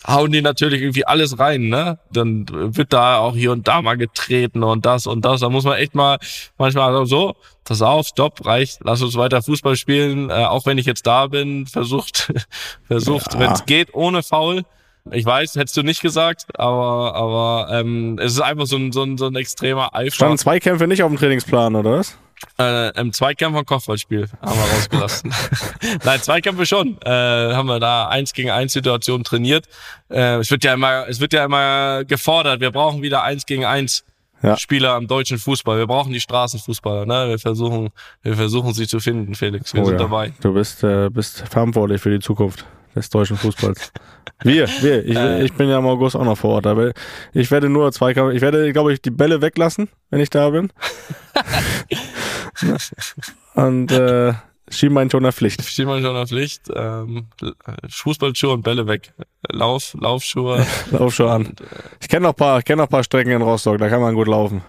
[0.07, 1.99] hauen die natürlich irgendwie alles rein, ne?
[2.11, 5.41] Dann wird da auch hier und da mal getreten und das und das.
[5.41, 6.17] Da muss man echt mal
[6.57, 10.85] manchmal so, pass auf, stopp, reicht, lass uns weiter Fußball spielen, äh, auch wenn ich
[10.85, 12.33] jetzt da bin, versucht,
[12.87, 13.39] versucht, ja.
[13.39, 14.63] wenn es geht, ohne Foul.
[15.09, 19.03] Ich weiß, hättest du nicht gesagt, aber, aber ähm, es ist einfach so ein, so
[19.03, 20.15] ein, so ein extremer Eifer.
[20.15, 22.17] Standen Zweikämpfe nicht auf dem Trainingsplan, oder was?
[22.59, 25.33] Äh, Im Zweikampf und Kopfballspiel haben wir rausgelassen.
[26.03, 26.97] Nein, Zweikämpfe schon.
[27.03, 29.67] Äh, haben wir da eins gegen eins Situationen trainiert.
[30.09, 32.59] Äh, es wird ja immer, es wird ja immer gefordert.
[32.59, 34.03] Wir brauchen wieder eins gegen eins
[34.41, 34.57] ja.
[34.57, 35.77] Spieler am deutschen Fußball.
[35.77, 37.05] Wir brauchen die Straßenfußballer.
[37.05, 37.29] Ne?
[37.29, 37.89] Wir versuchen,
[38.23, 39.73] wir versuchen sie zu finden, Felix.
[39.73, 39.99] Wir oh, sind ja.
[39.99, 40.33] dabei.
[40.41, 43.91] Du bist, äh, bist verantwortlich für die Zukunft des deutschen Fußballs.
[44.43, 45.05] Wir, wir.
[45.05, 46.67] Ich, äh, ich bin ja im August auch noch vor Ort.
[46.67, 46.91] Aber
[47.33, 50.71] ich werde nur zwei, ich werde, glaube ich, die Bälle weglassen, wenn ich da bin.
[53.55, 54.33] und äh,
[54.69, 55.63] Schienbein schon der Pflicht.
[55.63, 56.63] Schienbein schon der Pflicht.
[56.73, 57.27] Ähm,
[57.89, 59.13] Fußballschuhe und Bälle weg.
[59.49, 60.65] Lauf, Laufschuhe.
[60.91, 61.45] Laufschuhe an.
[61.47, 61.65] Und, äh,
[61.99, 63.77] ich kenne noch paar, kenne noch paar Strecken in Rostock.
[63.77, 64.61] Da kann man gut laufen.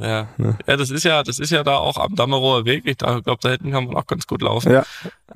[0.00, 0.28] Ja.
[0.38, 0.58] ja.
[0.66, 2.84] ja, das ist ja, das ist ja da auch am Dammerower Weg.
[2.86, 4.72] Ich glaube, da hinten kann man auch ganz gut laufen.
[4.72, 4.84] Ja,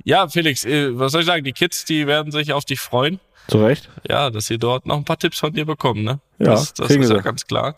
[0.05, 1.45] ja Felix, äh, was soll ich sagen?
[1.45, 3.21] Die Kids, die werden sich auf dich freuen.
[3.49, 3.91] Zu Recht.
[4.09, 6.21] Ja, dass sie dort noch ein paar Tipps von dir bekommen, ne?
[6.39, 7.77] Ja, das, das ist ja ganz klar.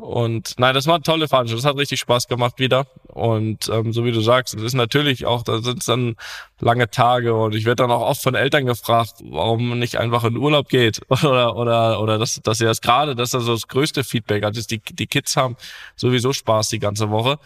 [0.00, 1.62] Und nein, das war eine tolle Veranstaltung.
[1.62, 2.86] Das hat richtig Spaß gemacht wieder.
[3.08, 6.16] Und ähm, so wie du sagst, es ist natürlich auch, da sind dann
[6.58, 10.24] lange Tage und ich werde dann auch oft von Eltern gefragt, warum man nicht einfach
[10.24, 13.68] in Urlaub geht oder oder oder dass dass sie das gerade, das ist also das
[13.68, 15.56] größte Feedback, also die die Kids haben
[15.96, 17.38] sowieso Spaß die ganze Woche.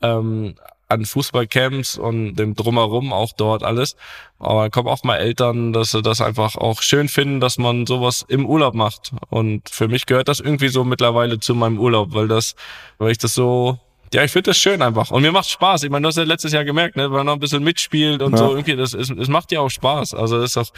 [0.00, 0.54] Ähm,
[0.88, 3.96] an Fußballcamps und dem Drumherum auch dort alles.
[4.38, 7.86] Aber dann kommen auch mal Eltern, dass sie das einfach auch schön finden, dass man
[7.86, 9.12] sowas im Urlaub macht.
[9.28, 12.54] Und für mich gehört das irgendwie so mittlerweile zu meinem Urlaub, weil das,
[12.98, 13.78] weil ich das so,
[14.14, 15.10] ja, ich finde das schön einfach.
[15.10, 15.82] Und mir macht Spaß.
[15.82, 18.22] Ich meine, du hast ja letztes Jahr gemerkt, ne, wenn man noch ein bisschen mitspielt
[18.22, 18.38] und ja.
[18.38, 20.14] so irgendwie, das ist, es macht ja auch Spaß.
[20.14, 20.72] Also das ist doch,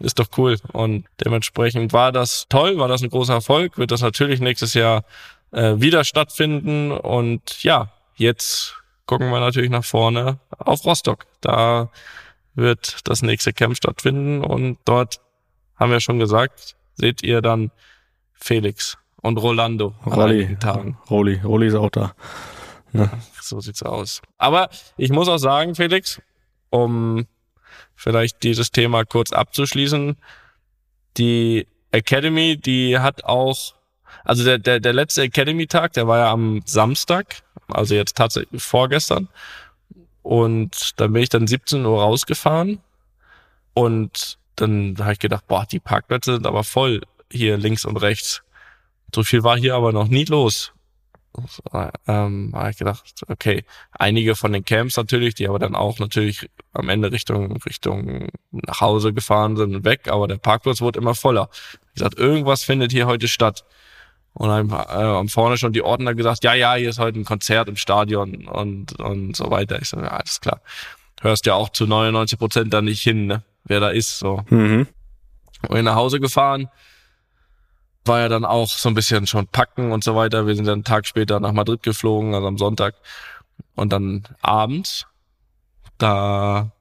[0.00, 0.58] ist doch cool.
[0.72, 5.04] Und dementsprechend war das toll, war das ein großer Erfolg, wird das natürlich nächstes Jahr
[5.52, 6.92] äh, wieder stattfinden.
[6.92, 8.74] Und ja, jetzt
[9.06, 11.26] gucken wir natürlich nach vorne auf Rostock.
[11.40, 11.90] Da
[12.54, 15.20] wird das nächste Camp stattfinden und dort
[15.76, 17.70] haben wir schon gesagt, seht ihr dann
[18.32, 20.56] Felix und Rolando Rolli.
[21.10, 22.14] Rolli, Rolli ist auch da.
[22.92, 23.10] Ja.
[23.40, 24.22] So sieht's aus.
[24.38, 26.20] Aber ich muss auch sagen, Felix,
[26.70, 27.26] um
[27.94, 30.16] vielleicht dieses Thema kurz abzuschließen,
[31.16, 33.74] die Academy, die hat auch,
[34.26, 39.28] also der, der, der letzte Academy-Tag, der war ja am Samstag also jetzt tatsächlich vorgestern.
[40.22, 42.80] Und dann bin ich dann 17 Uhr rausgefahren
[43.74, 48.42] und dann habe ich gedacht, boah, die Parkplätze sind aber voll hier links und rechts.
[49.14, 50.72] So viel war hier aber noch nie los.
[52.06, 56.48] Ähm, habe ich gedacht, okay, einige von den Camps natürlich, die aber dann auch natürlich
[56.72, 61.14] am Ende Richtung Richtung nach Hause gefahren sind und weg, aber der Parkplatz wurde immer
[61.14, 61.50] voller.
[61.88, 63.64] Ich gesagt, irgendwas findet hier heute statt.
[64.36, 67.24] Und dann äh, haben vorne schon die Ordner gesagt, ja, ja, hier ist heute ein
[67.24, 69.80] Konzert im Stadion und, und so weiter.
[69.80, 70.60] Ich so, ja, alles klar.
[71.22, 73.42] Hörst ja auch zu 99 Prozent da nicht hin, ne?
[73.64, 74.18] wer da ist.
[74.18, 74.44] So.
[74.50, 74.88] Mhm.
[75.62, 76.68] Und bin nach Hause gefahren.
[78.04, 80.46] War ja dann auch so ein bisschen schon packen und so weiter.
[80.46, 82.94] Wir sind dann einen Tag später nach Madrid geflogen, also am Sonntag.
[83.74, 85.06] Und dann abends,
[85.96, 86.72] da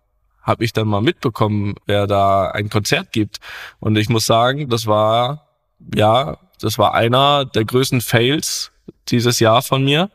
[0.41, 3.39] habe ich dann mal mitbekommen, wer da ein Konzert gibt.
[3.79, 5.44] Und ich muss sagen, das war
[5.93, 8.71] ja das war einer der größten Fails
[9.09, 10.09] dieses Jahr von mir.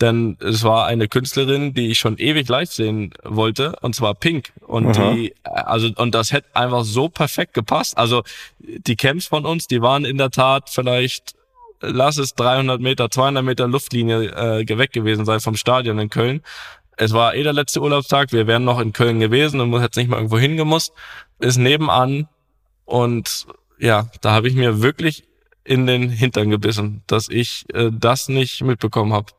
[0.00, 4.52] Denn es war eine Künstlerin, die ich schon ewig live sehen wollte, und zwar Pink.
[4.66, 5.14] Und Aha.
[5.14, 7.96] die, also, und das hätte einfach so perfekt gepasst.
[7.96, 8.22] Also,
[8.58, 11.34] die Camps von uns, die waren in der Tat vielleicht,
[11.80, 14.26] lass es 300 Meter, 200 Meter Luftlinie
[14.60, 16.42] äh, weg gewesen sein vom Stadion in Köln.
[16.98, 20.10] Es war eh der letzte Urlaubstag, wir wären noch in Köln gewesen und hätten nicht
[20.10, 20.92] mal irgendwo hingemusst.
[21.38, 22.28] Ist nebenan
[22.84, 23.46] und
[23.78, 25.24] ja, da habe ich mir wirklich
[25.64, 29.32] in den Hintern gebissen, dass ich äh, das nicht mitbekommen habe.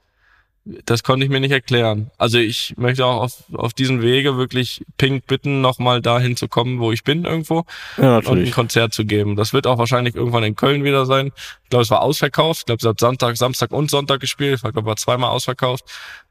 [0.84, 2.12] das konnte ich mir nicht erklären.
[2.18, 6.80] Also ich möchte auch auf, auf diesen Wege wirklich Pink bitten, nochmal dahin zu kommen,
[6.82, 7.64] wo ich bin irgendwo
[7.96, 9.38] Ja, und ein Konzert zu geben.
[9.38, 11.32] Das wird auch wahrscheinlich irgendwann in Köln wieder sein.
[11.64, 12.60] Ich glaube, es war ausverkauft.
[12.60, 14.56] Ich glaube, es hat Sonntag, Samstag und Sonntag gespielt.
[14.56, 15.86] Ich glaube, war zweimal ausverkauft.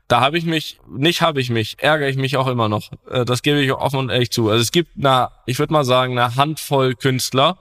[0.09, 2.91] Da habe ich mich, nicht habe ich mich, ärgere ich mich auch immer noch.
[3.11, 4.51] Äh, Das gebe ich offen und ehrlich zu.
[4.51, 7.57] Also es gibt eine, ich würde mal sagen, eine Handvoll Künstler,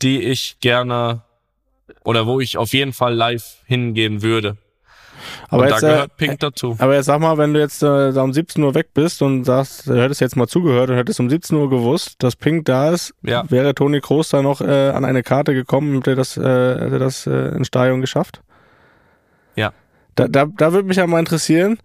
[0.00, 1.22] die ich gerne
[2.04, 4.56] oder wo ich auf jeden Fall live hingehen würde.
[5.50, 6.76] Aber und jetzt, da äh, gehört Pink dazu.
[6.80, 9.44] aber jetzt sag mal, wenn du jetzt äh, da um 17 Uhr weg bist und
[9.44, 12.90] sagst, du hättest jetzt mal zugehört und hättest um 17 Uhr gewusst, dass Pink da
[12.90, 13.44] ist, Ja.
[13.48, 16.98] wäre Toni Kroos da noch äh, an eine Karte gekommen, hätte er das, äh, hätte
[16.98, 18.40] das äh, ins Stadion geschafft?
[19.54, 19.72] Ja.
[20.16, 21.78] Da, da, da würde mich ja mal interessieren,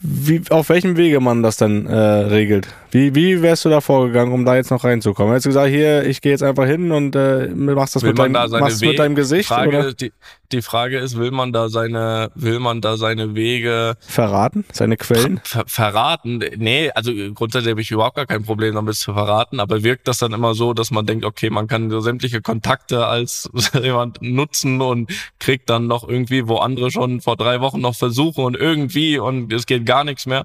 [0.00, 2.68] wie, auf welchem Wege man das dann äh, regelt.
[2.92, 5.32] Wie, wie wärst du da vorgegangen, um da jetzt noch reinzukommen?
[5.32, 8.32] Hättest du gesagt, hier, ich gehe jetzt einfach hin und äh, machst das mit, deinem,
[8.32, 10.12] da machst mit deinem Gesicht Frage, oder Die,
[10.52, 15.40] die Frage ist, will man da seine, will man da seine Wege verraten, seine Quellen?
[15.44, 16.42] ver verraten?
[16.56, 20.18] Nee, also grundsätzlich habe ich überhaupt gar kein Problem damit zu verraten, aber wirkt das
[20.18, 23.50] dann immer so, dass man denkt, okay, man kann so sämtliche Kontakte als
[23.82, 28.44] jemand nutzen und kriegt dann noch irgendwie, wo andere schon vor drei Wochen noch versuchen
[28.44, 30.44] und irgendwie und es geht gar nichts mehr.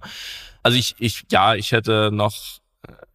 [0.63, 2.61] Also ich, ich, ja, ich hätte noch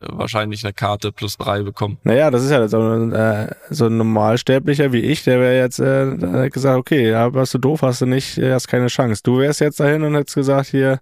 [0.01, 1.99] wahrscheinlich eine Karte plus drei bekommen.
[2.05, 5.81] Naja, das ist ja so, ein, äh, so ein Normalsterblicher wie ich, der wäre jetzt
[5.81, 9.23] äh, gesagt, okay, ja, warst du doof, hast du nicht, äh, hast keine Chance.
[9.25, 11.01] Du wärst jetzt dahin und hättest gesagt, hier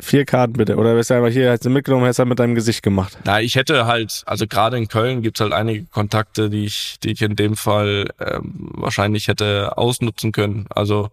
[0.00, 0.76] vier Karten bitte.
[0.76, 3.18] Oder wärst du einfach hier, hättest du mitgenommen, hättest du mit deinem Gesicht gemacht.
[3.24, 7.12] Na, ich hätte halt, also gerade in Köln gibt's halt einige Kontakte, die ich, die
[7.12, 10.66] ich in dem Fall ähm, wahrscheinlich hätte ausnutzen können.
[10.70, 11.10] Also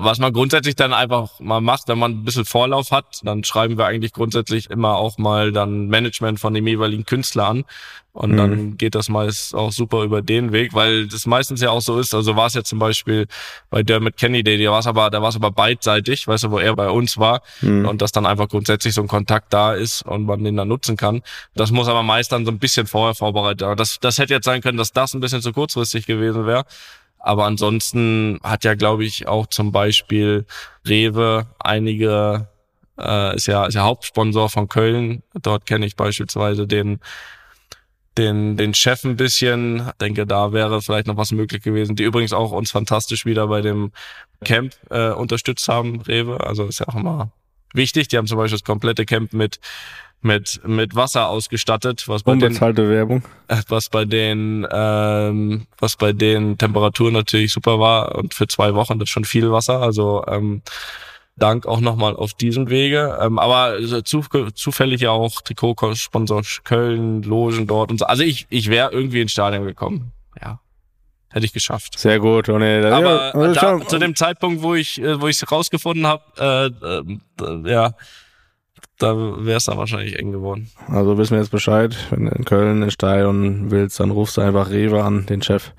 [0.00, 3.76] was man grundsätzlich dann einfach mal macht, wenn man ein bisschen Vorlauf hat, dann schreiben
[3.76, 7.64] wir eigentlich grundsätzlich immer auch mal dann Management von dem jeweiligen Künstler an.
[8.12, 8.36] Und Mhm.
[8.36, 11.98] dann geht das meist auch super über den Weg, weil das meistens ja auch so
[11.98, 12.14] ist.
[12.14, 13.26] Also war es ja zum Beispiel
[13.70, 16.58] bei Dermot Kennedy, da war es aber, da war es aber beidseitig, weißt du, wo
[16.58, 17.86] er bei uns war Hm.
[17.86, 20.96] und dass dann einfach grundsätzlich so ein Kontakt da ist und man den dann nutzen
[20.96, 21.22] kann.
[21.56, 23.62] Das muss aber meist dann so ein bisschen vorher vorbereitet.
[23.62, 23.76] werden.
[23.76, 26.64] Das, das hätte jetzt sein können, dass das ein bisschen zu kurzfristig gewesen wäre.
[27.18, 30.46] Aber ansonsten hat ja, glaube ich, auch zum Beispiel
[30.86, 32.48] Rewe einige,
[32.98, 35.22] äh, ist ja, ist ja Hauptsponsor von Köln.
[35.34, 37.00] Dort kenne ich beispielsweise den,
[38.16, 39.90] den, den Chef ein bisschen.
[40.00, 41.96] Denke, da wäre vielleicht noch was möglich gewesen.
[41.96, 43.92] Die übrigens auch uns fantastisch wieder bei dem
[44.44, 46.40] Camp äh, unterstützt haben, Rewe.
[46.46, 47.30] Also ist ja auch immer
[47.74, 48.08] wichtig.
[48.08, 49.60] Die haben zum Beispiel das komplette Camp mit
[50.20, 53.22] mit mit Wasser ausgestattet, was bei den Unbezahlte Werbung.
[53.48, 58.74] äh, was bei den ähm, was bei den Temperaturen natürlich super war und für zwei
[58.74, 59.80] Wochen das schon viel Wasser.
[59.80, 60.62] Also ähm,
[61.36, 63.16] Dank auch nochmal auf diesem Wege.
[63.22, 64.22] Ähm, aber so zu,
[64.54, 68.06] zufällig ja auch Trikotsponsor Köln, Logen dort und so.
[68.06, 70.10] Also ich ich wäre irgendwie ins Stadion gekommen.
[70.42, 70.58] Ja,
[71.30, 71.96] hätte ich geschafft.
[71.96, 72.48] Sehr gut.
[72.48, 75.48] Und, äh, Aber ja, da, schon- zu dem Zeitpunkt, wo ich äh, wo ich es
[75.52, 76.72] rausgefunden habe,
[77.40, 77.92] äh, äh, ja,
[78.98, 80.70] da wäre es dann wahrscheinlich eng geworden.
[80.88, 81.96] Also wissen wir jetzt Bescheid.
[82.10, 85.72] Wenn du in Köln ins Stadion willst, dann rufst du einfach Rewe an, den Chef.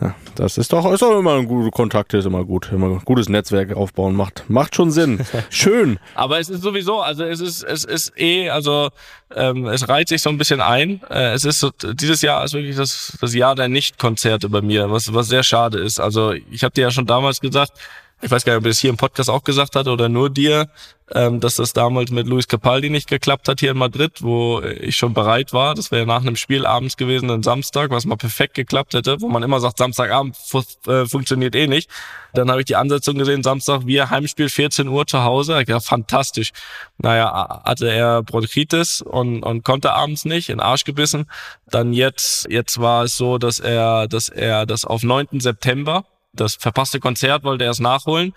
[0.00, 2.70] Ja, das ist doch, ist doch immer ein guter Kontakt, ist immer gut.
[2.72, 4.44] Immer ein gutes Netzwerk aufbauen macht.
[4.48, 5.24] Macht schon Sinn.
[5.50, 5.98] Schön.
[6.14, 8.90] Aber es ist sowieso, also es ist, es ist eh, also
[9.34, 11.00] ähm, es reiht sich so ein bisschen ein.
[11.10, 14.90] Äh, es ist so, dieses Jahr ist wirklich das, das Jahr der Nicht-Konzerte bei mir,
[14.90, 15.98] was, was sehr schade ist.
[15.98, 17.72] Also ich habe dir ja schon damals gesagt,
[18.20, 20.28] ich weiß gar nicht, ob ich es hier im Podcast auch gesagt hatte oder nur
[20.28, 20.68] dir,
[21.14, 24.96] ähm, dass das damals mit Luis Capaldi nicht geklappt hat hier in Madrid, wo ich
[24.96, 25.74] schon bereit war.
[25.74, 29.28] Das wäre nach einem Spiel abends gewesen, ein Samstag, was mal perfekt geklappt hätte, wo
[29.28, 31.88] man immer sagt, Samstagabend fu äh, funktioniert eh nicht.
[32.34, 35.64] Dann habe ich die Ansetzung gesehen, Samstag, wir Heimspiel 14 Uhr zu Hause.
[35.64, 36.50] Dachte, fantastisch.
[36.98, 41.30] Naja, hatte er Bronchitis und, und konnte abends nicht, in Arsch gebissen.
[41.70, 45.40] Dann jetzt, jetzt war es so, dass er, dass er das auf 9.
[45.40, 48.34] September, das verpasste Konzert wollte er erst nachholen.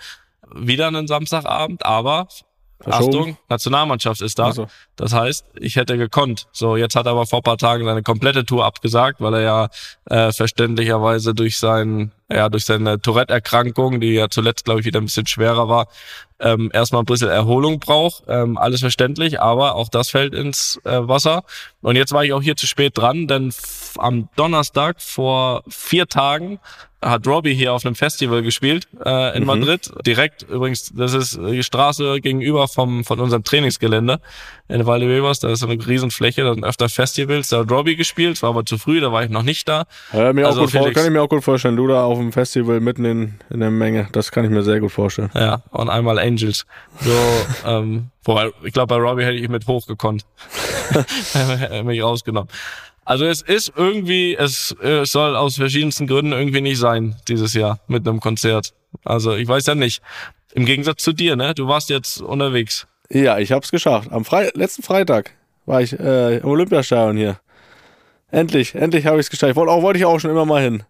[0.53, 2.27] Wieder einen Samstagabend, aber
[2.81, 3.19] Verschoben.
[3.19, 4.45] Achtung, Nationalmannschaft ist da.
[4.45, 6.47] Also, Das heißt, ich hätte gekonnt.
[6.51, 9.41] So, jetzt hat er aber vor ein paar Tagen seine komplette Tour abgesagt, weil er
[9.41, 9.69] ja
[10.05, 15.05] äh, verständlicherweise durch sein, ja, durch seine Tourette-Erkrankung, die ja zuletzt, glaube ich, wieder ein
[15.05, 15.87] bisschen schwerer war,
[16.39, 18.23] ähm, erstmal ein bisschen Erholung braucht.
[18.27, 21.43] Ähm, alles verständlich, aber auch das fällt ins äh, Wasser.
[21.81, 23.53] Und jetzt war ich auch hier zu spät dran, denn
[23.97, 26.59] am Donnerstag vor vier Tagen
[27.03, 29.91] hat Robbie hier auf einem Festival gespielt äh, in Madrid.
[30.05, 34.19] Direkt übrigens, das ist die Straße gegenüber vom von unserem Trainingsgelände
[34.71, 35.39] in Valdebebas.
[35.39, 37.49] Da ist so eine Riesenfläche, da sind öfter Festivals.
[37.49, 39.85] Da hat Robbie gespielt, es war aber zu früh, da war ich noch nicht da.
[40.13, 41.75] ja, mir Also, auch gut Felix- kann ich mir auch gut vorstellen.
[41.75, 44.07] Du da auf dem Festival mitten in, in der Menge.
[44.11, 45.29] Das kann ich mir sehr gut vorstellen.
[45.35, 46.65] Ja, und einmal Angels.
[46.99, 47.11] So,
[47.69, 50.25] ähm, wobei, ich glaube, bei Robbie hätte ich mit hochgekonnt.
[51.33, 52.49] Hätte mich rausgenommen.
[53.03, 57.53] Also es ist irgendwie, es, äh, es soll aus verschiedensten Gründen irgendwie nicht sein, dieses
[57.53, 58.73] Jahr mit einem Konzert.
[59.03, 60.01] Also ich weiß ja nicht.
[60.53, 61.53] Im Gegensatz zu dir, ne?
[61.55, 62.85] Du warst jetzt unterwegs.
[63.13, 64.11] Ja, ich hab's geschafft.
[64.11, 65.31] Am Fre letzten Freitag
[65.65, 67.39] war ich äh, im Olympiastadion hier.
[68.31, 69.55] Endlich, endlich habe ich es geschafft.
[69.55, 70.83] Wollte auch, wollte ich auch schon immer mal hin.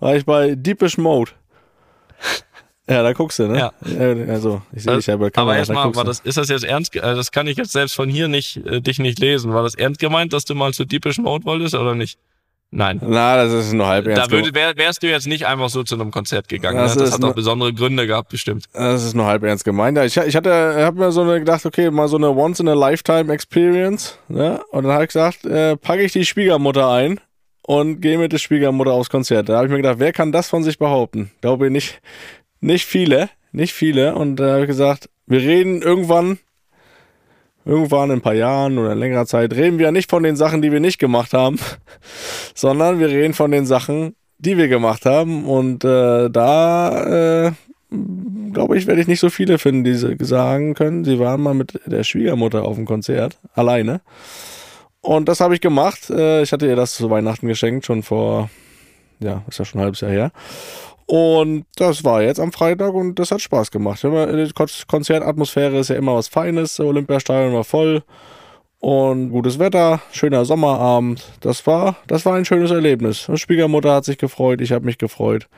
[0.00, 1.32] War ich bei Deepish Mode.
[2.90, 3.58] Ja, da guckst du, ne?
[3.58, 3.72] Ja.
[4.32, 5.50] Also, ich sehe dich ja bei Kamera.
[5.50, 8.08] Aber erstmal, war das, ist das jetzt ernst, äh, das kann ich jetzt selbst von
[8.08, 9.52] hier nicht, äh, dich nicht lesen.
[9.52, 12.18] War das ernst gemeint, dass du mal zu Deepish Mode wolltest oder nicht?
[12.70, 13.00] Nein.
[13.02, 14.26] Na, das ist nur halb ernst.
[14.26, 16.76] Da würde, wär, wärst du jetzt nicht einfach so zu einem Konzert gegangen.
[16.76, 17.04] Das, ne?
[17.04, 18.66] das hat auch besondere Gründe gehabt, bestimmt.
[18.74, 19.96] Das ist nur halb ernst gemeint.
[19.98, 20.50] Ich, ich hatte,
[20.84, 24.60] habe mir so eine gedacht, okay, mal so eine Once in a Lifetime Experience, ne?
[24.70, 27.20] Und dann habe ich gesagt, äh, packe ich die Schwiegermutter ein
[27.62, 29.48] und gehe mit der Schwiegermutter aufs Konzert.
[29.48, 31.30] Da habe ich mir gedacht, wer kann das von sich behaupten?
[31.40, 32.02] Glaube ich nicht,
[32.60, 34.14] nicht viele, nicht viele.
[34.14, 36.38] Und da habe ich gesagt, wir reden irgendwann
[37.68, 40.62] irgendwann in ein paar Jahren oder in längerer Zeit reden wir nicht von den Sachen,
[40.62, 41.58] die wir nicht gemacht haben,
[42.54, 45.44] sondern wir reden von den Sachen, die wir gemacht haben.
[45.44, 47.52] Und äh, da äh,
[48.52, 51.80] glaube ich, werde ich nicht so viele finden, die sagen können, sie waren mal mit
[51.86, 54.00] der Schwiegermutter auf dem Konzert, alleine.
[55.00, 56.10] Und das habe ich gemacht.
[56.10, 58.50] Äh, ich hatte ihr das zu Weihnachten geschenkt, schon vor,
[59.20, 60.32] ja, ist ja schon ein halbes Jahr her.
[61.10, 64.04] Und das war jetzt am Freitag und das hat Spaß gemacht.
[64.86, 66.78] Konzertatmosphäre ist ja immer was Feines.
[66.78, 68.02] Olympiastadion war voll
[68.78, 71.24] und gutes Wetter, schöner Sommerabend.
[71.40, 73.26] Das war, das war ein schönes Erlebnis.
[73.36, 75.48] Schwiegermutter hat sich gefreut, ich habe mich gefreut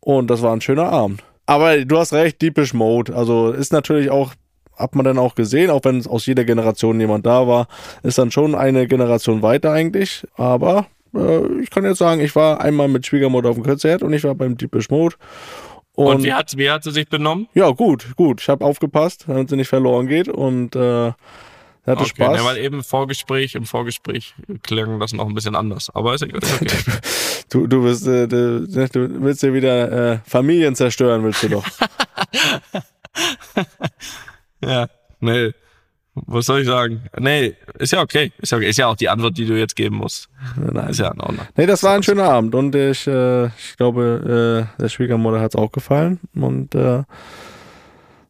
[0.00, 1.22] und das war ein schöner Abend.
[1.46, 3.14] Aber du hast recht, Deepish Mode.
[3.14, 4.32] Also ist natürlich auch,
[4.76, 7.68] hat man dann auch gesehen, auch wenn aus jeder Generation jemand da war,
[8.02, 10.26] ist dann schon eine Generation weiter eigentlich.
[10.36, 14.12] Aber äh, ich kann jetzt sagen, ich war einmal mit Schwiegermutter auf dem Konzert und
[14.12, 15.16] ich war beim Deepish Mode.
[15.92, 17.48] Und, und, wie, hat, wie hat sie sich benommen?
[17.54, 18.40] Ja, gut, gut.
[18.40, 21.12] Ich habe aufgepasst, damit sie nicht verloren geht und äh,
[21.88, 22.36] hatte okay, Spaß.
[22.36, 25.90] Ja, weil eben im Vorgespräch, im Vorgespräch klang das noch ein bisschen anders.
[25.94, 26.68] Aber ist, ist okay.
[27.50, 31.64] du, du, bist, äh, du, du willst ja wieder äh, Familien zerstören, willst du doch.
[34.62, 34.88] ja,
[35.20, 35.52] nee.
[36.26, 37.02] Was soll ich sagen?
[37.18, 38.32] Nee, ist ja okay.
[38.38, 38.68] Ist ja, okay.
[38.68, 40.28] ist ja auch die Antwort, die du jetzt geben musst.
[40.56, 40.88] Nein.
[40.88, 41.46] Ist ja in Ordnung.
[41.56, 45.54] Nee, das war ein schöner Abend und ich, äh, ich glaube, äh, der Schwiegermutter hat
[45.54, 46.20] es auch gefallen.
[46.34, 47.02] Und äh,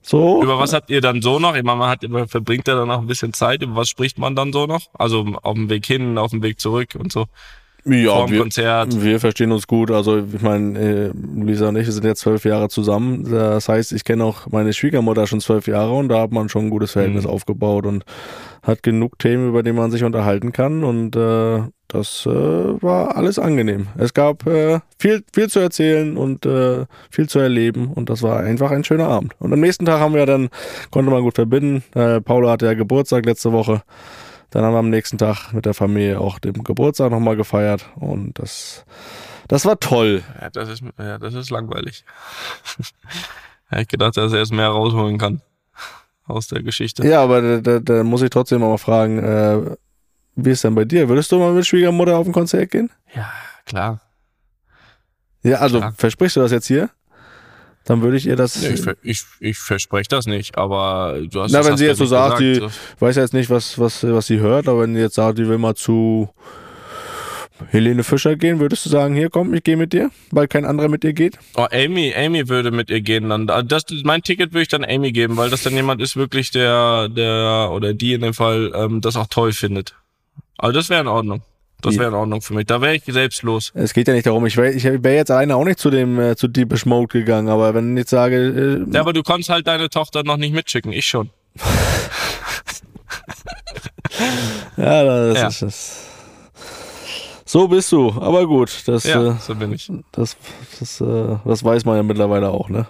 [0.03, 0.43] so.
[0.43, 1.55] Über was habt ihr dann so noch?
[1.55, 3.63] Ich meine, man hat, man verbringt ja dann noch ein bisschen Zeit.
[3.63, 4.87] Über was spricht man dann so noch?
[4.95, 7.27] Also auf dem Weg hin, auf dem Weg zurück und so.
[7.85, 9.03] Ja, wir, Konzert.
[9.03, 9.91] wir verstehen uns gut.
[9.91, 13.31] Also ich meine, äh, Lisa und ich sind jetzt zwölf Jahre zusammen.
[13.31, 16.67] Das heißt, ich kenne auch meine Schwiegermutter schon zwölf Jahre und da hat man schon
[16.67, 17.31] ein gutes Verhältnis mhm.
[17.31, 18.05] aufgebaut und
[18.63, 20.85] hat genug Themen, über die man sich unterhalten kann.
[20.85, 23.87] Und äh, das äh, war alles angenehm.
[23.97, 28.41] Es gab äh, viel, viel zu erzählen und äh, viel zu erleben und das war
[28.41, 29.35] einfach ein schöner Abend.
[29.39, 30.51] Und am nächsten Tag haben wir dann,
[30.91, 31.83] konnte man gut verbinden.
[31.95, 33.83] Äh, Paula hatte ja Geburtstag letzte Woche.
[34.51, 38.39] Dann haben wir am nächsten Tag mit der Familie auch den Geburtstag nochmal gefeiert und
[38.39, 38.85] das,
[39.47, 40.23] das war toll.
[40.41, 42.05] Ja, das ist, ja, das ist langweilig.
[43.69, 45.43] Hätte ich gedacht, dass er jetzt mehr rausholen kann
[46.27, 47.07] aus der Geschichte.
[47.07, 49.77] Ja, aber da, da, da muss ich trotzdem mal fragen, äh,
[50.37, 51.09] wie ist denn bei dir?
[51.09, 52.91] Würdest du mal mit Schwiegermutter auf ein Konzert gehen?
[53.15, 53.31] Ja,
[53.67, 54.01] klar.
[55.43, 55.93] Ja, also klar.
[55.97, 56.91] versprichst du das jetzt hier?
[57.89, 58.61] Dann würde ich ihr das.
[58.61, 62.05] Nee, ich, ich, ich verspreche das nicht, aber du hast Na, wenn sie jetzt so
[62.05, 62.61] sagt, die
[62.99, 65.49] weiß ja jetzt nicht, was, was, was sie hört, aber wenn sie jetzt sagt, die
[65.49, 66.29] will mal zu
[67.69, 70.89] Helene Fischer gehen, würdest du sagen, hier komm, ich gehe mit dir, weil kein anderer
[70.89, 71.39] mit dir geht?
[71.57, 73.49] Oh, Amy, Amy würde mit ihr gehen dann.
[73.49, 76.51] Ah, das, mein Ticket würde ich dann Amy geben, weil das dann jemand ist wirklich,
[76.51, 79.95] der, der oder die in dem Fall ähm, das auch toll findet.
[80.59, 81.41] Also das wäre in Ordnung.
[81.81, 82.67] Das wäre in Ordnung für mich.
[82.67, 83.71] Da wäre ich selbstlos.
[83.75, 86.19] Es geht ja nicht darum, ich wäre ich wär jetzt alleine auch nicht zu dem
[86.19, 88.85] äh, zu Deepish Mode gegangen, aber wenn ich jetzt sage.
[88.89, 91.31] Äh, ja, aber du konntest halt deine Tochter noch nicht mitschicken, ich schon.
[94.77, 95.49] ja, das ja.
[95.49, 96.05] ist das.
[97.45, 98.83] So bist du, aber gut.
[98.87, 99.91] Das, ja, äh, so bin ich.
[100.13, 100.37] Das,
[100.81, 102.87] das, äh, das weiß man ja mittlerweile auch, ne?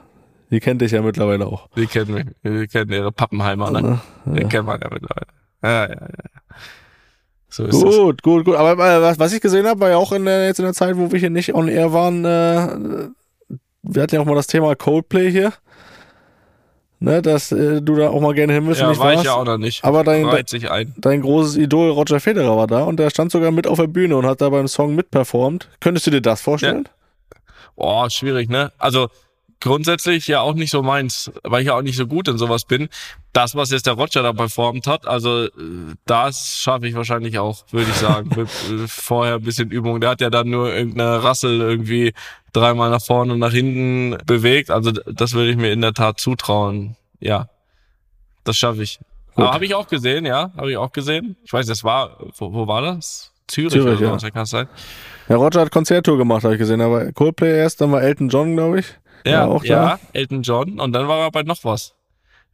[0.50, 1.68] Die kennt dich ja mittlerweile auch.
[1.76, 2.26] Die kennen mich.
[2.42, 4.00] Die kennen ihre Pappenheimer, ne?
[4.26, 4.32] Ja.
[4.32, 5.26] Die kennt man ja mittlerweile.
[5.62, 6.08] Ja, ja, ja.
[7.48, 8.22] So ist gut, das.
[8.22, 8.56] gut, gut.
[8.56, 10.74] Aber äh, was, was ich gesehen habe, war ja auch in der, jetzt in der
[10.74, 13.08] Zeit, wo wir hier nicht on air waren, äh,
[13.82, 15.52] wir hatten ja auch mal das Thema Coldplay hier.
[17.00, 18.80] Ne, dass äh, du da auch mal gerne hin willst.
[18.80, 19.18] Ja, war warst.
[19.20, 19.84] ich ja auch noch nicht.
[19.84, 23.68] Aber dein, dein, dein großes Idol Roger Federer war da und der stand sogar mit
[23.68, 25.68] auf der Bühne und hat da beim Song mitperformt.
[25.78, 26.88] Könntest du dir das vorstellen?
[26.88, 27.38] Ja.
[27.76, 28.72] Boah, schwierig, ne?
[28.78, 29.10] Also
[29.60, 32.64] grundsätzlich ja auch nicht so meins, weil ich ja auch nicht so gut in sowas
[32.64, 32.88] bin.
[33.32, 35.50] Das, was jetzt der Roger da performt hat, also äh,
[36.06, 38.30] das schaffe ich wahrscheinlich auch, würde ich sagen.
[38.36, 40.00] Mit äh, vorher ein bisschen Übung.
[40.00, 42.12] Der hat ja dann nur irgendeine Rassel irgendwie
[42.52, 44.70] dreimal nach vorne und nach hinten bewegt.
[44.70, 46.96] Also das würde ich mir in der Tat zutrauen.
[47.20, 47.48] Ja,
[48.44, 49.00] das schaffe ich.
[49.34, 49.44] Gut.
[49.44, 51.36] Aber habe ich auch gesehen, ja, habe ich auch gesehen.
[51.44, 53.32] Ich weiß, das war, wo, wo war das?
[53.46, 54.30] Zürich, Zürich oder so, ja.
[54.30, 54.68] kann sein.
[55.28, 56.80] Ja, Roger hat Konzerttour gemacht, habe ich gesehen.
[56.80, 58.86] Aber Coldplay erst, dann war Elton John, glaube ich.
[59.30, 59.68] Ja, auch da?
[59.68, 60.80] ja, Elton John.
[60.80, 61.94] Und dann war er bei noch was.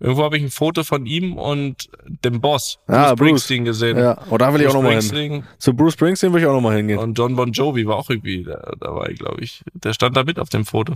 [0.01, 1.89] Irgendwo habe ich ein Foto von ihm und
[2.25, 3.18] dem Boss, Ah, Bruce.
[3.45, 3.97] Springsteen gesehen.
[3.97, 5.03] Ja, oh, da will ich auch Bruce nochmal hin.
[5.03, 6.99] Springsteen Zu Bruce Springsteen will ich auch nochmal hingehen.
[6.99, 9.62] Und John Bon Jovi war auch irgendwie da, dabei, glaube ich.
[9.72, 10.95] Der stand da mit auf dem Foto.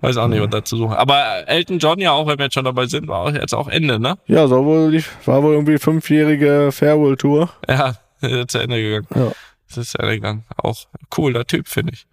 [0.00, 0.94] Weiß auch nicht, was da zu suchen.
[0.94, 3.98] Aber Elton John ja auch, wenn wir jetzt schon dabei sind, war jetzt auch Ende,
[4.00, 4.18] ne?
[4.26, 7.50] Ja, so wohl, die, war wohl irgendwie fünfjährige Farewell-Tour.
[7.68, 9.06] Ja, ist zu Ende gegangen.
[9.14, 9.32] Ja.
[9.68, 10.44] Das ist zu Ende gegangen.
[10.56, 10.76] Auch
[11.08, 12.06] cooler Typ, finde ich.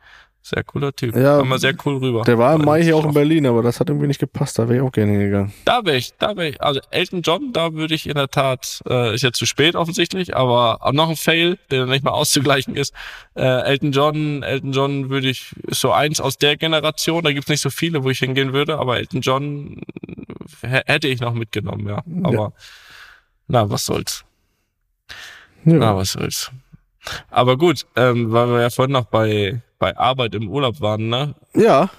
[0.47, 1.15] Sehr cooler Typ.
[1.15, 2.21] Ja, Kam mal sehr cool rüber.
[2.21, 4.59] Der war im Mai hier auch in in Berlin, aber das hat irgendwie nicht gepasst.
[4.59, 5.51] Da wäre ich auch gerne hingegangen.
[5.65, 6.61] Da wäre ich, da wäre ich.
[6.61, 10.35] Also Elton John, da würde ich in der Tat, äh, ist jetzt zu spät offensichtlich,
[10.35, 12.93] aber auch noch ein Fail, der nicht mal auszugleichen ist.
[13.33, 17.49] Äh, Elton John, Elton John würde ich, ist so eins aus der Generation, da gibt's
[17.49, 19.81] nicht so viele, wo ich hingehen würde, aber Elton John
[20.61, 22.03] h- hätte ich noch mitgenommen, ja.
[22.21, 22.53] Aber
[23.47, 24.23] na, was soll's.
[25.63, 25.73] Ja.
[25.73, 26.51] Na, was soll's.
[27.31, 31.36] Aber gut, ähm, weil wir ja vorhin noch bei, bei Arbeit im Urlaub waren, ne?
[31.53, 31.89] ja,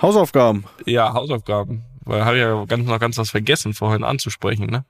[0.00, 0.64] Hausaufgaben.
[0.84, 1.84] Ja, Hausaufgaben.
[2.04, 4.84] Weil habe ich ja ganz, noch ganz was vergessen, vorhin anzusprechen, ne?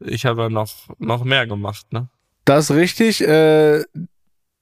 [0.00, 2.08] Ich habe ja noch, noch mehr gemacht, ne?
[2.44, 3.20] Das ist richtig.
[3.26, 3.82] Äh,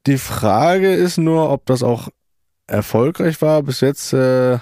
[0.07, 2.09] die Frage ist nur, ob das auch
[2.67, 3.63] erfolgreich war.
[3.63, 4.59] Bis jetzt, äh,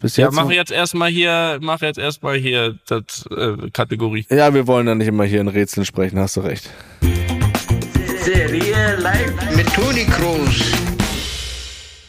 [0.00, 0.34] bis Ja, jetzt.
[0.34, 4.26] mach jetzt erstmal hier, mach jetzt erstmal hier das äh, Kategorie.
[4.28, 6.68] ja, wir wollen ja nicht immer hier in Rätseln sprechen, hast du recht.
[8.20, 10.72] Serie live mit Toni Kroos.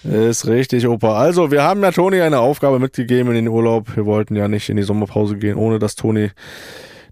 [0.03, 1.17] Ist richtig, Opa.
[1.17, 3.95] Also, wir haben ja Toni eine Aufgabe mitgegeben in den Urlaub.
[3.95, 6.31] Wir wollten ja nicht in die Sommerpause gehen, ohne dass Toni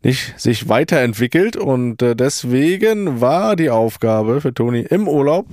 [0.04, 1.56] nicht sich weiterentwickelt.
[1.56, 5.46] Und äh, deswegen war die Aufgabe für Toni im Urlaub,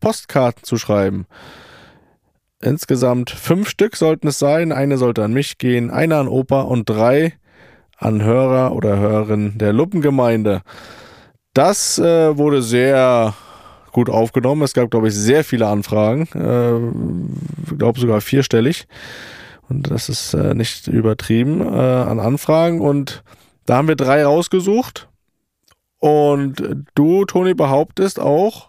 [0.00, 1.26] Postkarten zu schreiben.
[2.62, 4.72] Insgesamt fünf Stück sollten es sein.
[4.72, 7.34] Eine sollte an mich gehen, eine an Opa und drei
[7.98, 10.62] an Hörer oder Hörerinnen der Luppengemeinde.
[11.52, 13.34] Das äh, wurde sehr
[13.96, 14.60] gut aufgenommen.
[14.60, 16.28] Es gab, glaube ich, sehr viele Anfragen.
[16.34, 18.86] Äh, ich glaube sogar vierstellig.
[19.70, 22.82] Und das ist äh, nicht übertrieben äh, an Anfragen.
[22.82, 23.24] Und
[23.64, 25.08] da haben wir drei rausgesucht.
[25.98, 28.68] Und du, Toni, behauptest auch,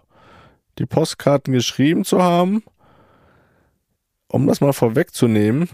[0.80, 2.64] die Postkarten geschrieben zu haben.
[4.30, 5.68] Um das mal vorwegzunehmen,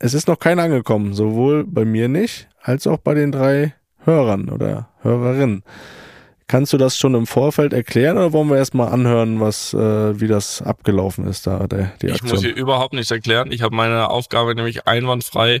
[0.00, 1.14] es ist noch keiner angekommen.
[1.14, 3.72] Sowohl bei mir nicht, als auch bei den drei
[4.04, 5.62] Hörern oder Hörerinnen.
[6.48, 10.28] Kannst du das schon im Vorfeld erklären oder wollen wir erstmal anhören, was, äh, wie
[10.28, 12.30] das abgelaufen ist, da der, die Ich Aktion?
[12.30, 13.50] muss hier überhaupt nichts erklären.
[13.50, 15.60] Ich habe meine Aufgabe nämlich einwandfrei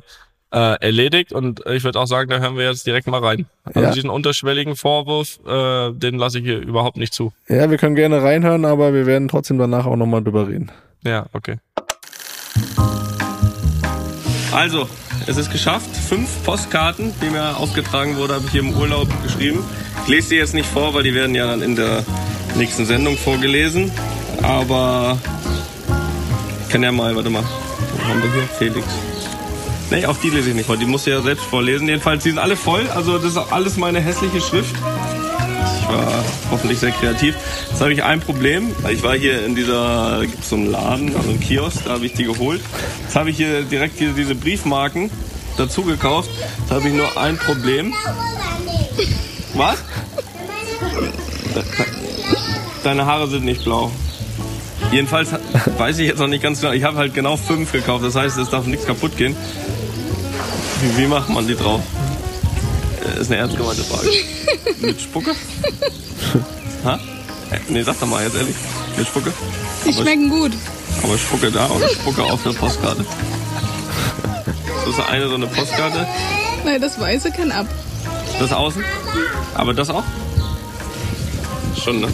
[0.52, 3.46] äh, erledigt und ich würde auch sagen, da hören wir jetzt direkt mal rein.
[3.64, 3.90] Also Ja.
[3.90, 7.32] diesen unterschwelligen Vorwurf, äh, den lasse ich hier überhaupt nicht zu.
[7.48, 10.70] ja, wir können gerne reinhören, aber wir werden trotzdem danach auch nochmal drüber reden.
[11.02, 11.56] Ja, okay.
[14.52, 14.88] Also,
[15.26, 15.90] es ist geschafft.
[15.96, 19.64] Fünf Postkarten, die mir aufgetragen wurde, habe ich hier im Urlaub geschrieben.
[20.06, 22.04] Ich lese die jetzt nicht vor, weil die werden ja dann in der
[22.54, 23.90] nächsten Sendung vorgelesen.
[24.40, 25.18] Aber
[26.62, 28.44] ich kann ja mal, warte mal, wo haben wir hier?
[28.56, 28.86] Felix.
[29.90, 30.76] Nee, auch die lese ich nicht vor.
[30.76, 31.88] Die musst du ja selbst vorlesen.
[31.88, 32.86] Jedenfalls, die sind alle voll.
[32.94, 34.76] Also das ist alles meine hässliche Schrift.
[34.76, 37.34] Ich war hoffentlich sehr kreativ.
[37.68, 38.70] Jetzt habe ich ein Problem.
[38.88, 41.94] Ich war hier in dieser, da gibt es so einen Laden, also einen Kiosk, da
[41.94, 42.60] habe ich die geholt.
[43.02, 45.10] Jetzt habe ich hier direkt hier diese Briefmarken
[45.56, 46.30] dazu gekauft.
[46.60, 47.92] Jetzt habe ich nur ein Problem.
[49.54, 49.78] Was?
[52.86, 53.90] Deine Haare sind nicht blau.
[54.92, 55.30] Jedenfalls
[55.76, 56.72] weiß ich jetzt noch nicht ganz genau.
[56.72, 58.04] Ich habe halt genau fünf gekauft.
[58.04, 59.34] Das heißt, es darf nichts kaputt gehen.
[60.80, 61.80] Wie, wie macht man die drauf?
[63.04, 64.08] Äh, Ist eine ernst gemeinte Frage.
[64.80, 65.32] Mit Spucke?
[66.84, 66.94] Ha?
[67.50, 68.54] Äh, Nee, sag doch mal jetzt ehrlich.
[68.96, 69.32] Mit Spucke?
[69.84, 70.52] Die schmecken gut.
[71.02, 73.04] Aber Spucke da oder Spucke auf der Postkarte?
[74.84, 76.06] Das ist eine so eine Postkarte.
[76.64, 77.66] Nein, das Weiße kann ab.
[78.38, 78.84] Das außen?
[79.54, 80.04] Aber das auch?
[81.82, 82.08] Schon, ne?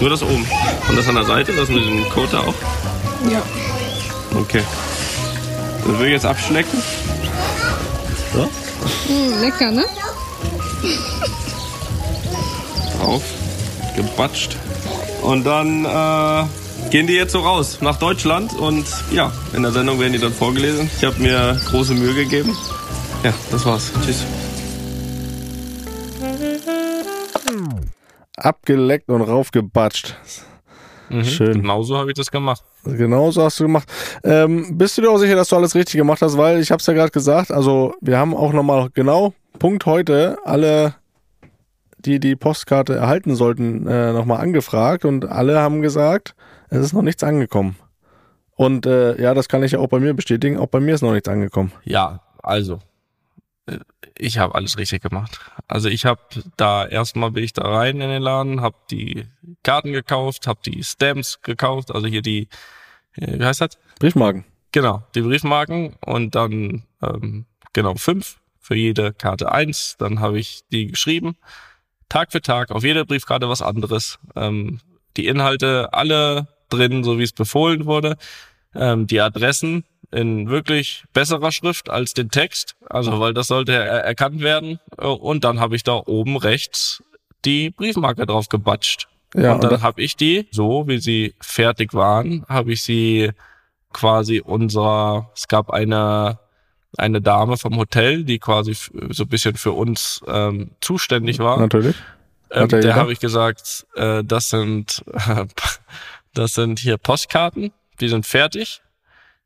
[0.00, 0.46] Nur das oben.
[0.88, 2.54] Und das an der Seite, das mit dem Code da auch?
[3.30, 3.42] Ja.
[4.38, 4.62] Okay.
[5.86, 6.80] Das will ich jetzt abschlecken.
[8.32, 8.48] So.
[9.12, 9.84] Mm, lecker, ne?
[12.98, 13.22] Drauf.
[13.96, 14.56] Gebatscht.
[15.22, 16.44] Und dann äh,
[16.90, 20.32] gehen die jetzt so raus nach Deutschland und ja, in der Sendung werden die dann
[20.32, 20.88] vorgelesen.
[20.96, 22.56] Ich habe mir große Mühe gegeben.
[23.24, 23.90] Ja, das war's.
[24.04, 24.24] Tschüss.
[28.38, 30.16] Abgeleckt und raufgebatscht.
[31.22, 31.62] Schön.
[31.62, 32.62] Genau so habe ich das gemacht.
[32.84, 33.90] Genau so hast du gemacht.
[34.24, 36.36] Ähm, bist du dir auch sicher, dass du alles richtig gemacht hast?
[36.36, 40.38] Weil ich habe es ja gerade gesagt, also wir haben auch nochmal genau Punkt heute
[40.44, 40.94] alle,
[41.98, 46.34] die die Postkarte erhalten sollten, äh, nochmal angefragt und alle haben gesagt,
[46.68, 47.76] es ist noch nichts angekommen.
[48.54, 51.02] Und äh, ja, das kann ich ja auch bei mir bestätigen, auch bei mir ist
[51.02, 51.72] noch nichts angekommen.
[51.84, 52.80] Ja, also
[54.16, 55.40] ich habe alles richtig gemacht.
[55.66, 56.20] Also ich habe
[56.56, 59.26] da erstmal bin ich da rein in den Laden, habe die
[59.62, 62.48] Karten gekauft, habe die Stamps gekauft, also hier die,
[63.14, 63.78] äh, wie heißt das?
[63.98, 64.44] Briefmarken.
[64.72, 69.96] Genau, die Briefmarken und dann ähm, genau fünf für jede Karte eins.
[69.98, 71.36] Dann habe ich die geschrieben,
[72.08, 74.18] Tag für Tag, auf jeder Briefkarte was anderes.
[74.34, 74.80] Ähm,
[75.16, 78.16] die Inhalte alle drin, so wie es befohlen wurde.
[78.74, 84.04] Ähm, die Adressen in wirklich besserer Schrift als den Text, also weil das sollte er
[84.04, 84.80] erkannt werden.
[84.96, 87.02] Und dann habe ich da oben rechts
[87.44, 89.08] die Briefmarke drauf gebatscht.
[89.34, 93.30] Ja, und dann habe ich die, so wie sie fertig waren, habe ich sie
[93.92, 96.38] quasi unserer, es gab eine
[96.96, 98.74] eine Dame vom Hotel, die quasi
[99.10, 101.58] so ein bisschen für uns ähm, zuständig war.
[101.58, 101.96] Natürlich.
[102.50, 105.04] Ähm, der habe ich gesagt, äh, das sind
[106.34, 108.80] das sind hier Postkarten, die sind fertig.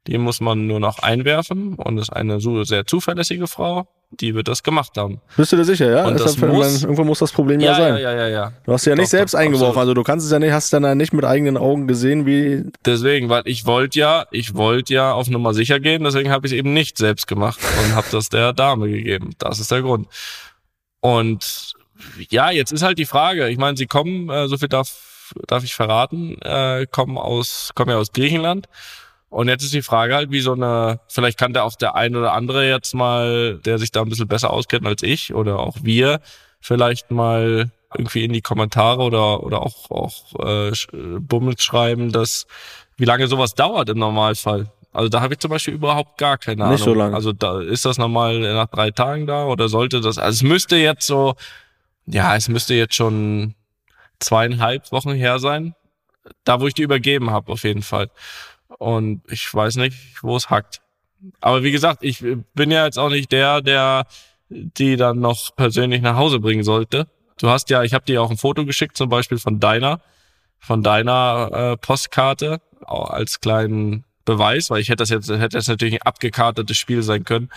[0.06, 3.86] Die muss man nur noch einwerfen und ist eine so sehr zuverlässige Frau
[4.20, 5.20] die wird das gemacht haben.
[5.36, 6.06] Bist du dir sicher, ja?
[6.06, 7.94] Und das Deshalb, muss, irgendwo muss das Problem ja, ja sein.
[7.94, 8.52] Ja, ja, ja, ja.
[8.64, 9.80] Du hast sie ja nicht Doch, selbst eingeworfen, absolut.
[9.80, 12.64] also du kannst es ja nicht, hast dann ja nicht mit eigenen Augen gesehen, wie.
[12.84, 16.52] Deswegen, weil ich wollte ja, ich wollte ja auf Nummer sicher gehen, deswegen habe ich
[16.52, 19.30] es eben nicht selbst gemacht und habe das der Dame gegeben.
[19.38, 20.08] Das ist der Grund.
[21.00, 21.72] Und
[22.28, 23.48] ja, jetzt ist halt die Frage.
[23.48, 25.08] Ich meine, sie kommen, äh, so viel darf
[25.46, 28.68] darf ich verraten, äh, kommen aus, kommen ja aus Griechenland.
[29.32, 32.14] Und jetzt ist die Frage halt, wie so eine, vielleicht kann der auch der ein
[32.16, 35.78] oder andere jetzt mal, der sich da ein bisschen besser auskennt als ich oder auch
[35.82, 36.20] wir,
[36.60, 42.46] vielleicht mal irgendwie in die Kommentare oder oder auch auch äh, Bummels schreiben, dass
[42.98, 44.70] wie lange sowas dauert im Normalfall.
[44.92, 46.74] Also da habe ich zum Beispiel überhaupt gar keine Ahnung.
[46.74, 47.16] Nicht so lange.
[47.16, 50.18] Also da ist das normal nach drei Tagen da oder sollte das?
[50.18, 51.36] Also es müsste jetzt so,
[52.04, 53.54] ja, es müsste jetzt schon
[54.20, 55.74] zweieinhalb Wochen her sein,
[56.44, 58.10] da wo ich die übergeben habe auf jeden Fall.
[58.82, 60.80] Und ich weiß nicht, wo es hackt.
[61.40, 64.06] Aber wie gesagt, ich bin ja jetzt auch nicht der, der
[64.48, 67.06] die dann noch persönlich nach Hause bringen sollte.
[67.38, 70.00] Du hast ja, ich habe dir auch ein Foto geschickt, zum Beispiel von deiner,
[70.58, 75.94] von deiner äh, Postkarte, als kleinen Beweis, weil ich hätte das jetzt, hätte das natürlich
[75.94, 77.50] ein abgekartetes Spiel sein können,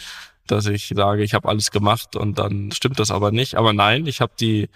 [0.46, 3.56] dass ich sage, ich habe alles gemacht und dann stimmt das aber nicht.
[3.56, 4.70] Aber nein, ich habe die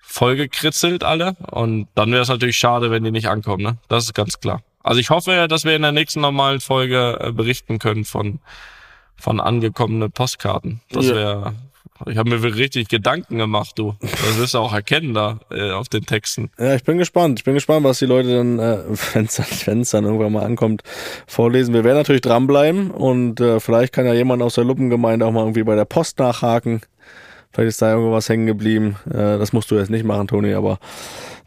[0.00, 3.62] vollgekritzelt alle und dann wäre es natürlich schade, wenn die nicht ankommen.
[3.62, 3.78] Ne?
[3.88, 4.62] Das ist ganz klar.
[4.82, 8.40] Also ich hoffe, dass wir in der nächsten normalen Folge äh, berichten können von
[9.16, 10.80] von angekommenen Postkarten.
[10.90, 11.14] Das Ja.
[11.14, 11.52] wäre,
[12.06, 13.94] ich habe mir richtig Gedanken gemacht, du.
[14.00, 16.50] Das wirst du auch erkennen da äh, auf den Texten.
[16.58, 17.38] Ja, ich bin gespannt.
[17.38, 18.78] Ich bin gespannt, was die Leute dann, äh,
[19.14, 20.82] wenn es dann, wenn's dann irgendwann mal ankommt,
[21.28, 21.72] vorlesen.
[21.72, 25.42] Wir werden natürlich dranbleiben und äh, vielleicht kann ja jemand aus der Luppengemeinde auch mal
[25.42, 26.80] irgendwie bei der Post nachhaken.
[27.52, 28.96] Vielleicht ist da irgendwas hängen geblieben.
[29.08, 30.80] Äh, das musst du jetzt nicht machen, Toni, aber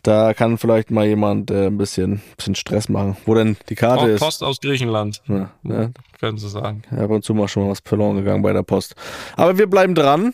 [0.08, 3.18] da kann vielleicht mal jemand äh, ein bisschen, bisschen Stress machen.
[3.26, 4.20] Wo denn die Karte Auch ist.
[4.22, 5.92] Post aus Griechenland, Ja, ne?
[6.20, 6.84] können sie sagen.
[6.92, 8.96] ab und zu mal schon mal was verloren gegangen bei der Post.
[9.36, 10.34] Aber wir bleiben dran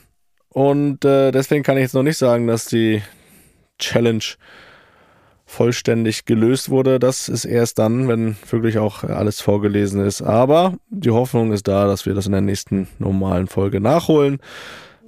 [0.49, 3.01] und äh, deswegen kann ich jetzt noch nicht sagen, dass die
[3.79, 4.23] Challenge
[5.45, 6.97] vollständig gelöst wurde.
[6.99, 10.21] Das ist erst dann, wenn wirklich auch alles vorgelesen ist.
[10.21, 14.39] Aber die Hoffnung ist da, dass wir das in der nächsten normalen Folge nachholen.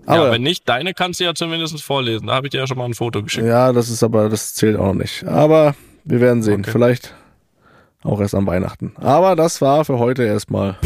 [0.05, 2.27] Aber ja, wenn nicht, deine kannst du ja zumindest vorlesen.
[2.27, 3.47] Da habe ich dir ja schon mal ein Foto geschickt.
[3.47, 5.25] ja, das ist aber, das zählt auch noch nicht.
[5.25, 6.61] Aber wir werden sehen.
[6.61, 6.71] Okay.
[6.71, 7.13] Vielleicht
[8.03, 8.93] auch erst am Weihnachten.
[8.97, 10.77] Aber das war für heute erstmal.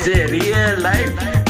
[0.00, 1.41] Serie live.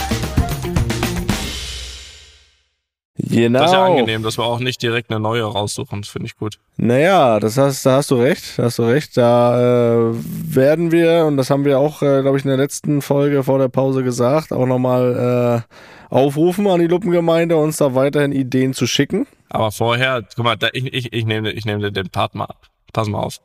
[3.32, 3.60] Genau.
[3.60, 6.02] Das ist ja angenehm, dass wir auch nicht direkt eine neue raussuchen.
[6.02, 6.58] Das finde ich gut.
[6.76, 9.16] Naja, das hast, da hast du recht, da hast du recht.
[9.16, 13.00] Da äh, werden wir, und das haben wir auch, äh, glaube ich, in der letzten
[13.00, 15.64] Folge vor der Pause gesagt, auch nochmal
[16.10, 19.26] äh, aufrufen an die Luppengemeinde, uns da weiterhin Ideen zu schicken.
[19.48, 22.60] Aber vorher, guck mal, da, ich, ich, ich nehme ich nehme den Part mal ab.
[22.92, 23.38] Pass mal auf.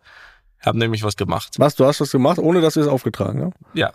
[0.60, 1.56] Ich habe nämlich was gemacht.
[1.58, 3.54] Was, du hast was gemacht, ohne dass wir es aufgetragen haben?
[3.74, 3.92] Ja.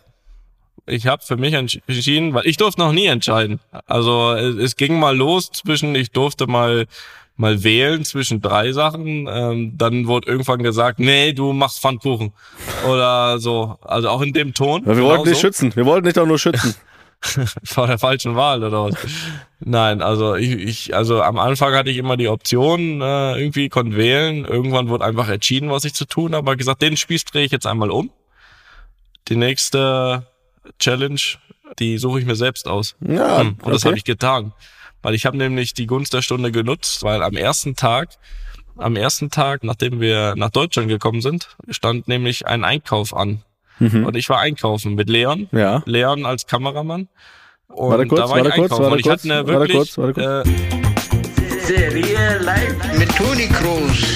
[0.87, 3.61] Ich habe für mich entsch- entschieden, weil ich durfte noch nie entscheiden.
[3.87, 6.87] Also es, es ging mal los zwischen, ich durfte mal
[7.35, 9.27] mal wählen zwischen drei Sachen.
[9.31, 12.33] Ähm, dann wurde irgendwann gesagt, nee, du machst Pfannkuchen.
[12.89, 13.79] Oder so.
[13.83, 14.83] Also auch in dem Ton.
[14.83, 15.41] Ja, wir Genau wollten dich so.
[15.41, 15.75] schützen.
[15.75, 16.75] Wir wollten dich doch nur schützen.
[17.65, 18.95] vor der falschen Wahl oder was?
[19.61, 23.97] Nein, also ich, ich, also am Anfang hatte ich immer die Option, äh, irgendwie konnte
[23.97, 24.45] wählen.
[24.45, 26.39] Irgendwann wurde einfach entschieden, was ich zu tun habe.
[26.51, 28.11] Aber gesagt, den Spieß drehe ich jetzt einmal um.
[29.29, 30.27] Die nächste
[30.79, 31.21] Challenge,
[31.79, 32.97] die suche ich mir selbst aus.
[33.01, 33.89] Ja, Hm, Und das okay.
[33.89, 34.53] habe ich getan.
[35.03, 38.11] Weil ich habe nämlich die Gunst der Stunde genutzt, weil am ersten Tag,
[38.77, 43.43] am ersten Tag, nachdem wir nach Deutschland gekommen sind, stand nämlich ein Einkauf an.
[43.81, 44.07] Mhm.
[44.07, 45.49] Und ich war einkaufen mit Leon.
[45.51, 45.83] Ja.
[45.87, 47.09] Leon als Kameramann.
[47.69, 48.83] Und Warte kurz, da war warte ich kurz, einkaufen.
[48.83, 50.13] warte und ich kurz, hatte eine warte wirklich, kurz, warte
[50.45, 50.49] kurz.
[50.49, 54.15] Äh, Serie live mit Toni Kroos.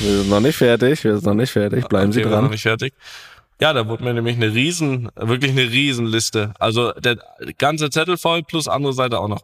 [0.00, 1.88] Wir sind noch nicht fertig, wir sind noch nicht fertig.
[1.88, 2.50] Bleiben Sie okay, wir sind noch dran.
[2.52, 2.94] nicht fertig.
[3.60, 6.54] Ja, da wurde mir nämlich eine riesen, wirklich eine Riesenliste.
[6.58, 7.18] Also der
[7.58, 9.42] ganze Zettel voll plus andere Seite auch noch.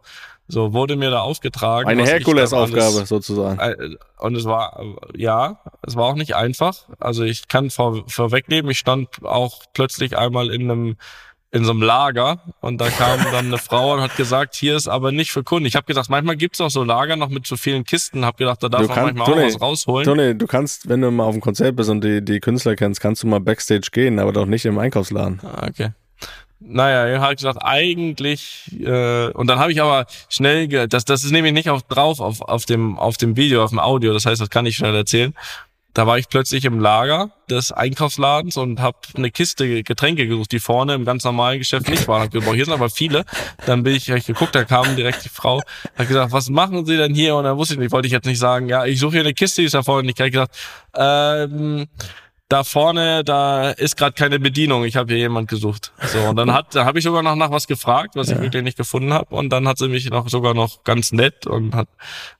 [0.48, 1.88] So wurde mir da aufgetragen.
[1.88, 3.58] Eine Herkulesaufgabe sozusagen.
[3.58, 4.80] äh, Und es war,
[5.16, 6.84] ja, es war auch nicht einfach.
[7.00, 10.96] Also ich kann vor, vorwegnehmen, ich stand auch plötzlich einmal in einem
[11.56, 14.88] in so einem Lager und da kam dann eine Frau und hat gesagt, hier ist
[14.88, 15.66] aber nicht für Kunden.
[15.66, 18.24] Ich habe gedacht, manchmal gibt's auch so Lager noch mit so vielen Kisten.
[18.24, 20.04] Hab gedacht, da darf Du man kannst- manchmal Toni, auch was rausholen.
[20.04, 23.00] Toni, du kannst, wenn du mal auf dem Konzert bist und die, die Künstler kennst,
[23.00, 25.40] kannst du mal Backstage gehen, aber doch nicht im Einkaufsladen.
[25.42, 25.90] Ah, Okay.
[26.58, 31.30] Naja, ich habe gesagt, eigentlich, äh, und dann habe ich aber schnell, das, das ist
[31.30, 34.40] nämlich nicht auf, drauf auf, auf, dem, auf dem Video, auf dem Audio, das heißt,
[34.40, 35.34] das kann ich schnell erzählen.
[35.96, 40.58] Da war ich plötzlich im Lager des Einkaufsladens und habe eine Kiste Getränke gesucht, die
[40.58, 42.20] vorne im ganz normalen Geschäft nicht waren.
[42.20, 43.24] Hab gesagt, hier sind aber viele.
[43.64, 45.62] Dann bin ich, hab geguckt, da kam direkt die Frau,
[45.96, 47.34] hat gesagt, was machen Sie denn hier?
[47.34, 49.32] Und dann wusste ich nicht, wollte ich jetzt nicht sagen, ja, ich suche hier eine
[49.32, 50.20] Kiste, die ist da vorne nicht.
[50.20, 50.54] Ich hab gesagt,
[50.94, 51.86] ähm,
[52.48, 55.92] da vorne, da ist gerade keine Bedienung, ich habe hier jemand gesucht.
[56.00, 58.62] So, und dann hat, da habe ich sogar noch nach was gefragt, was ich wirklich
[58.62, 59.34] nicht gefunden habe.
[59.34, 61.88] Und dann hat sie mich noch sogar noch ganz nett und hat,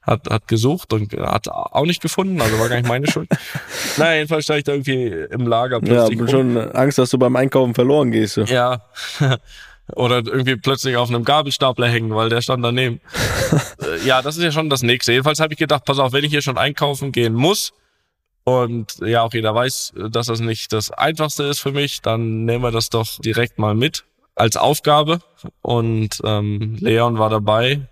[0.03, 3.29] hat, hat gesucht und hat auch nicht gefunden, also war gar nicht meine Schuld.
[3.97, 6.21] naja, jedenfalls stand ich da irgendwie im Lager Ja, plötzlich.
[6.21, 6.29] hab rum.
[6.29, 8.37] schon Angst, dass du beim Einkaufen verloren gehst.
[8.37, 8.83] Ja.
[9.95, 13.01] Oder irgendwie plötzlich auf einem Gabelstapler hängen, weil der stand daneben.
[13.79, 15.13] Äh, ja, das ist ja schon das nächste.
[15.13, 17.73] Jedenfalls habe ich gedacht, pass auf, wenn ich hier schon einkaufen gehen muss
[18.47, 22.63] und ja auch jeder weiß, dass das nicht das Einfachste ist für mich, dann nehmen
[22.63, 24.05] wir das doch direkt mal mit
[24.37, 25.19] als Aufgabe.
[25.63, 27.89] Und ähm, Leon war dabei.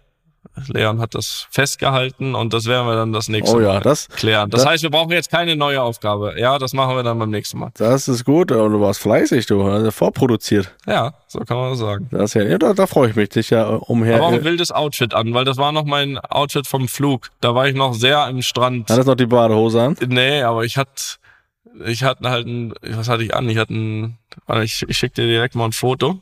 [0.68, 4.08] Leon hat das festgehalten und das werden wir dann das nächste Oh ja, Mal das,
[4.08, 4.50] klären.
[4.50, 6.34] Das das- heißt, wir brauchen jetzt keine neue Aufgabe.
[6.38, 7.70] Ja, das machen wir dann beim nächsten Mal.
[7.74, 8.52] das ist gut.
[8.52, 9.62] Und du warst fleißig, du.
[9.64, 10.72] Also vorproduziert.
[10.86, 12.08] Ja, so kann man das sagen.
[12.12, 14.16] Das ja, ja, da, da freue ich mich, dich ja äh, umher.
[14.16, 17.30] Aber auch ein Äh, wildes Outfit an, weil das war noch mein Outfit vom Flug.
[17.40, 18.90] Da war ich noch sehr am Strand.
[18.90, 19.96] Hattest noch die Badehose an?
[20.06, 20.92] Nee, aber ich hatte,
[21.84, 23.48] ich hatte halt ein, was hatte ich an?
[23.48, 24.18] Ich hatte ein,
[24.62, 26.20] ich, ich schick dir direkt mal ein Foto.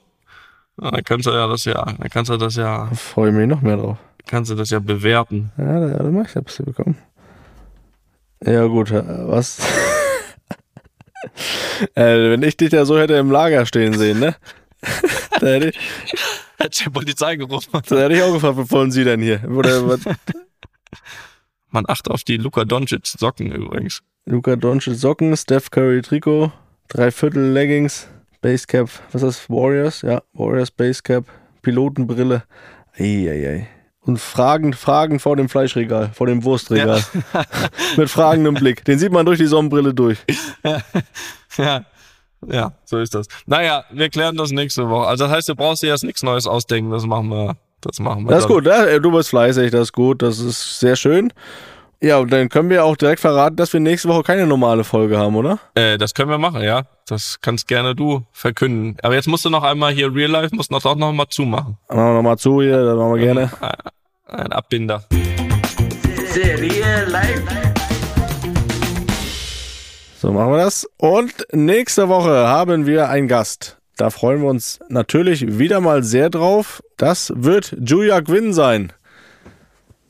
[0.78, 3.46] Dann kannst du ja das ja, dann kannst du das ja, Da freue ich mich
[3.46, 3.98] noch mehr drauf.
[4.26, 5.52] Kannst du das ja bewerten.
[5.58, 6.96] Ja, da, da mach ich, hab's du bekommen.
[8.44, 9.60] Ja, gut, äh, was?
[11.94, 14.34] äh, wenn ich dich da so hätte im Lager stehen sehen, ne?
[15.40, 15.78] da, hätte ich,
[16.62, 17.70] Hätte die Polizei gerufen.
[17.72, 19.42] da hätte ich auch gefragt, was wollen Sie denn hier?
[19.50, 20.00] Oder was?
[21.70, 24.00] Man achte auf die Luka Doncic Socken übrigens.
[24.26, 26.52] Luca Doncic Socken, Steph Curry Trikot,
[26.88, 28.08] Dreiviertel Leggings,
[28.42, 29.50] Basecap, was ist das?
[29.50, 30.02] Warriors?
[30.02, 31.24] Ja, Warriors Basecap,
[31.62, 32.44] Pilotenbrille.
[32.96, 33.66] Eieiei.
[34.04, 37.04] Und Fragen, Fragen vor dem Fleischregal, vor dem Wurstregal.
[37.96, 38.84] Mit fragendem Blick.
[38.84, 40.18] Den sieht man durch die Sonnenbrille durch.
[41.58, 41.84] Ja.
[42.48, 43.26] Ja, so ist das.
[43.44, 45.06] Naja, wir klären das nächste Woche.
[45.06, 46.90] Also das heißt, du brauchst dir jetzt nichts Neues ausdenken.
[46.90, 47.56] Das machen wir.
[47.82, 48.30] Das machen wir.
[48.30, 48.56] Das ist dann.
[48.56, 51.32] gut, ja, du bist fleißig, das ist gut, das ist sehr schön.
[52.04, 55.18] Ja, und dann können wir auch direkt verraten, dass wir nächste Woche keine normale Folge
[55.18, 55.60] haben, oder?
[55.76, 56.82] Äh, das können wir machen, ja.
[57.06, 58.96] Das kannst gerne du verkünden.
[59.04, 61.78] Aber jetzt musst du noch einmal hier Real Life, musst du doch noch mal zumachen.
[61.86, 63.52] Dann machen wir nochmal zu hier, dann machen wir gerne.
[64.26, 65.04] Ein Abbinder.
[66.26, 67.42] Serie live.
[70.18, 70.88] So machen wir das.
[70.96, 73.78] Und nächste Woche haben wir einen Gast.
[73.96, 76.82] Da freuen wir uns natürlich wieder mal sehr drauf.
[76.96, 78.92] Das wird Julia Gwynn sein.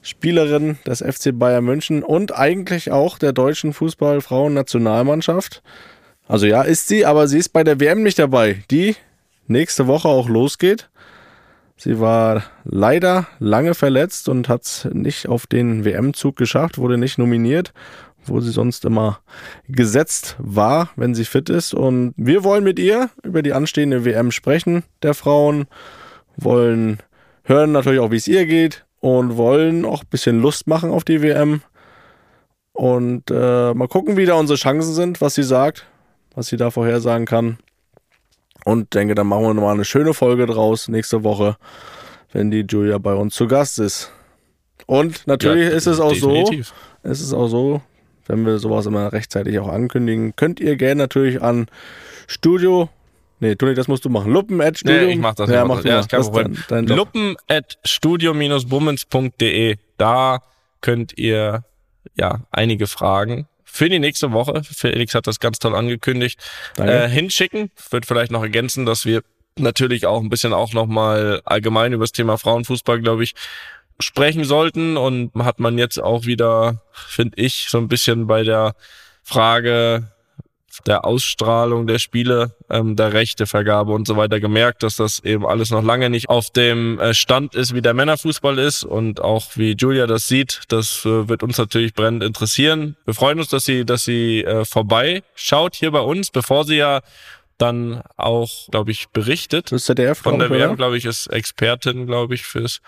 [0.03, 5.63] Spielerin des FC Bayern München und eigentlich auch der deutschen Fußballfrauen-Nationalmannschaft.
[6.27, 8.97] Also ja, ist sie, aber sie ist bei der WM nicht dabei, die
[9.47, 10.91] nächste Woche auch losgeht.
[11.77, 17.19] Sie war leider lange verletzt und hat es nicht auf den WM-Zug geschafft, wurde nicht
[17.19, 17.73] nominiert,
[18.25, 19.21] wo sie sonst immer
[19.69, 21.75] gesetzt war, wenn sie fit ist.
[21.75, 25.67] Und wir wollen mit ihr über die anstehende WM sprechen, der Frauen,
[26.37, 26.99] wollen
[27.45, 31.03] hören natürlich auch, wie es ihr geht und wollen auch ein bisschen Lust machen auf
[31.05, 31.61] die WM.
[32.73, 35.87] Und äh, mal gucken, wie da unsere Chancen sind, was sie sagt,
[36.37, 37.59] was sie da vorhersagen kann.
[38.65, 41.57] Und denke, dann machen wir nochmal eine schöne Folge draus nächste Woche,
[42.33, 44.13] wenn die Julia bei uns zu Gast ist.
[44.87, 46.73] Und natürlich Ja, ist es auch definitiv.
[47.03, 47.83] so, ist es auch so,
[48.27, 51.67] wenn wir sowas immer rechtzeitig auch ankündigen, könnt ihr gerne natürlich an
[52.29, 52.89] Studio,
[53.43, 55.03] nee, Toni, das musst du machen, Luppen at Studio.
[55.07, 55.51] Nee, ich mach das.
[55.51, 55.85] Ja, mach das.
[55.85, 56.57] ja, ist Das Problem.
[56.69, 56.97] dein- dein.
[56.97, 59.77] Luppen at studio-bummens.de.
[59.99, 60.41] Da
[60.81, 61.65] könnt ihr
[62.17, 64.63] ja einige Fragen für die nächste Woche.
[64.65, 66.39] Felix hat das ganz toll angekündigt.
[66.77, 66.93] Danke.
[67.05, 67.71] Äh, hinschicken.
[67.91, 69.23] Wird vielleicht noch ergänzen, dass wir
[69.59, 73.35] natürlich auch ein bisschen auch nochmal allgemein über das Thema Frauenfußball, glaube ich,
[74.01, 74.97] sprechen sollten.
[74.97, 78.75] Und hat man jetzt auch wieder, finde ich, so ein bisschen bei der
[79.23, 80.12] Frage
[80.87, 85.71] der Ausstrahlung der Spiele, ähm, der Rechtevergabe und so weiter gemerkt, dass das eben alles
[85.71, 89.73] noch lange nicht auf dem äh, Stand ist, wie der Männerfußball ist und auch wie
[89.73, 90.63] Julia das sieht.
[90.69, 92.97] Das äh, wird uns natürlich brennend interessieren.
[93.05, 96.77] Wir freuen uns, dass sie, dass sie äh, vorbei schaut hier bei uns, bevor sie
[96.77, 97.01] ja
[97.63, 99.71] dann auch, glaube ich, berichtet.
[99.71, 102.81] Das ZDF, Von der WM, glaube ich, ist Expertin, glaube ich, fürs,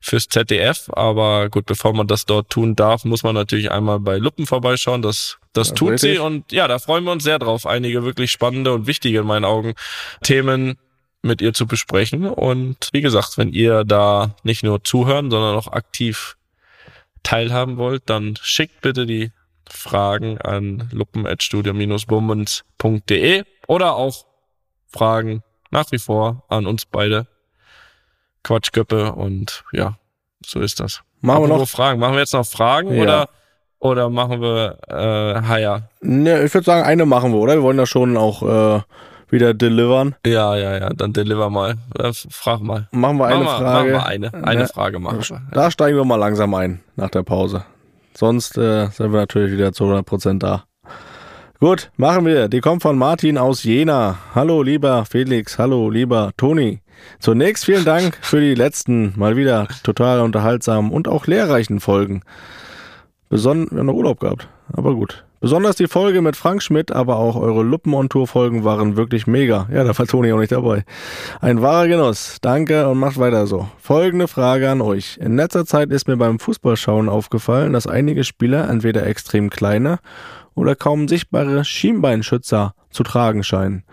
[0.00, 0.90] fürs ZDF.
[0.92, 5.00] Aber gut, bevor man das dort tun darf, muss man natürlich einmal bei Luppen vorbeischauen.
[5.00, 6.14] Das, das tut richtig.
[6.14, 6.18] sie.
[6.18, 9.44] Und ja, da freuen wir uns sehr drauf, einige wirklich spannende und wichtige in meinen
[9.44, 9.74] Augen
[10.22, 10.78] Themen
[11.22, 12.26] mit ihr zu besprechen.
[12.26, 16.36] Und wie gesagt, wenn ihr da nicht nur zuhören, sondern auch aktiv
[17.22, 19.32] teilhaben wollt, dann schickt bitte die
[19.68, 24.24] Fragen an luppen.studio-bummens.de oder auch
[24.86, 27.26] Fragen nach wie vor an uns beide
[28.44, 29.98] Quatschköppe und ja,
[30.44, 31.02] so ist das.
[31.20, 31.68] Machen wir Apropos noch.
[31.68, 32.00] Fragen.
[32.00, 33.02] Machen wir jetzt noch Fragen Ja.
[33.02, 33.28] oder
[33.80, 35.82] oder machen wir äh, Haya?
[36.00, 37.54] Ne, ich würde sagen, eine machen wir, oder?
[37.54, 38.80] Wir wollen da schon auch äh,
[39.30, 40.14] wieder delivern.
[40.26, 41.74] Ja, ja, ja, dann deliver mal.
[42.30, 42.88] Frag mal.
[42.90, 43.92] Machen wir eine machen wir, Frage.
[43.92, 44.34] Machen wir eine.
[44.46, 45.42] Eine Ne, Frage machen wir.
[45.52, 47.64] Da steigen wir mal langsam ein nach der Pause.
[48.14, 50.64] Sonst äh, sind wir natürlich wieder zu 100% da.
[51.60, 52.48] Gut, machen wir.
[52.48, 54.18] Die kommt von Martin aus Jena.
[54.34, 55.58] Hallo, lieber Felix.
[55.58, 56.80] Hallo, lieber Toni.
[57.20, 62.22] Zunächst vielen Dank für die letzten, mal wieder total unterhaltsamen und auch lehrreichen Folgen.
[63.28, 65.24] Beson wir haben noch Urlaub gehabt, aber gut.
[65.40, 69.68] Besonders die Folge mit Frank Schmidt, aber auch eure Luppen-on-Tour-Folgen waren wirklich mega.
[69.72, 70.84] Ja, da war Toni auch nicht dabei.
[71.40, 72.38] Ein wahrer Genuss.
[72.40, 73.68] Danke und macht weiter so.
[73.78, 75.16] Folgende Frage an euch.
[75.18, 80.00] In letzter Zeit ist mir beim Fußballschauen aufgefallen, dass einige Spieler entweder extrem kleine
[80.56, 83.84] oder kaum sichtbare Schienbeinschützer zu tragen scheinen.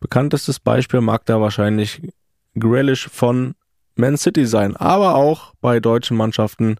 [0.00, 2.00] Bekanntestes Beispiel mag da wahrscheinlich
[2.58, 3.54] Grealish von
[3.96, 6.76] Man City sein, aber auch bei deutschen Mannschaften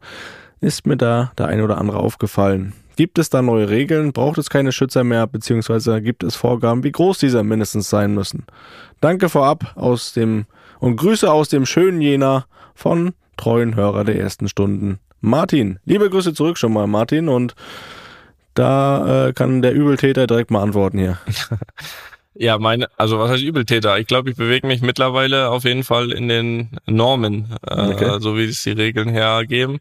[0.61, 2.73] ist mir da der ein oder andere aufgefallen.
[2.97, 4.13] Gibt es da neue Regeln?
[4.13, 5.27] Braucht es keine Schützer mehr?
[5.27, 8.45] Beziehungsweise gibt es Vorgaben, wie groß diese mindestens sein müssen?
[9.01, 10.45] Danke vorab aus dem
[10.81, 12.45] und Grüße aus dem schönen Jena
[12.75, 14.99] von treuen Hörer der ersten Stunden.
[15.23, 17.55] Martin, liebe Grüße zurück schon mal, Martin, und
[18.55, 21.19] da äh, kann der Übeltäter direkt mal antworten hier.
[22.35, 23.99] Ja, meine, also was heißt Übeltäter?
[23.99, 28.19] Ich glaube, ich bewege mich mittlerweile auf jeden Fall in den Normen, äh, Okay.
[28.21, 29.79] so wie es die Regeln hergeben.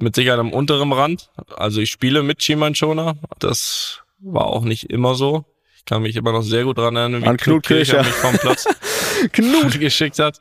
[0.00, 1.30] Mit Sicherheit am unteren Rand.
[1.56, 3.16] Also ich spiele mit Schienbeinschoner.
[3.38, 5.44] Das war auch nicht immer so.
[5.76, 8.02] Ich kann mich immer noch sehr gut dran erinnern, wie An Knut Kircher.
[8.02, 8.66] mich vom Platz
[9.32, 10.40] Knut geschickt hat.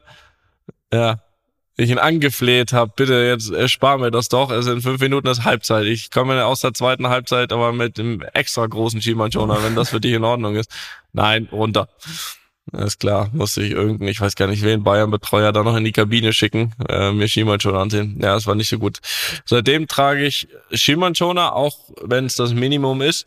[0.92, 1.22] Ja.
[1.80, 4.50] Ich ihn angefleht habe, bitte jetzt äh, spar mir das doch.
[4.50, 5.86] Es sind fünf Minuten ist Halbzeit.
[5.86, 10.02] Ich komme aus der zweiten Halbzeit, aber mit dem extra großen Schienbeinschoner, wenn das für
[10.02, 10.72] dich in Ordnung ist.
[11.14, 11.88] Nein, runter.
[12.74, 15.94] Ist klar, musste ich irgendeinen, ich weiß gar nicht wen, Bayern-Betreuer da noch in die
[15.94, 17.28] Kabine schicken, äh, mir
[17.74, 18.20] ansehen.
[18.22, 19.00] Ja, das war nicht so gut.
[19.46, 23.26] Seitdem trage ich Schienbeinschoner, auch wenn es das Minimum ist.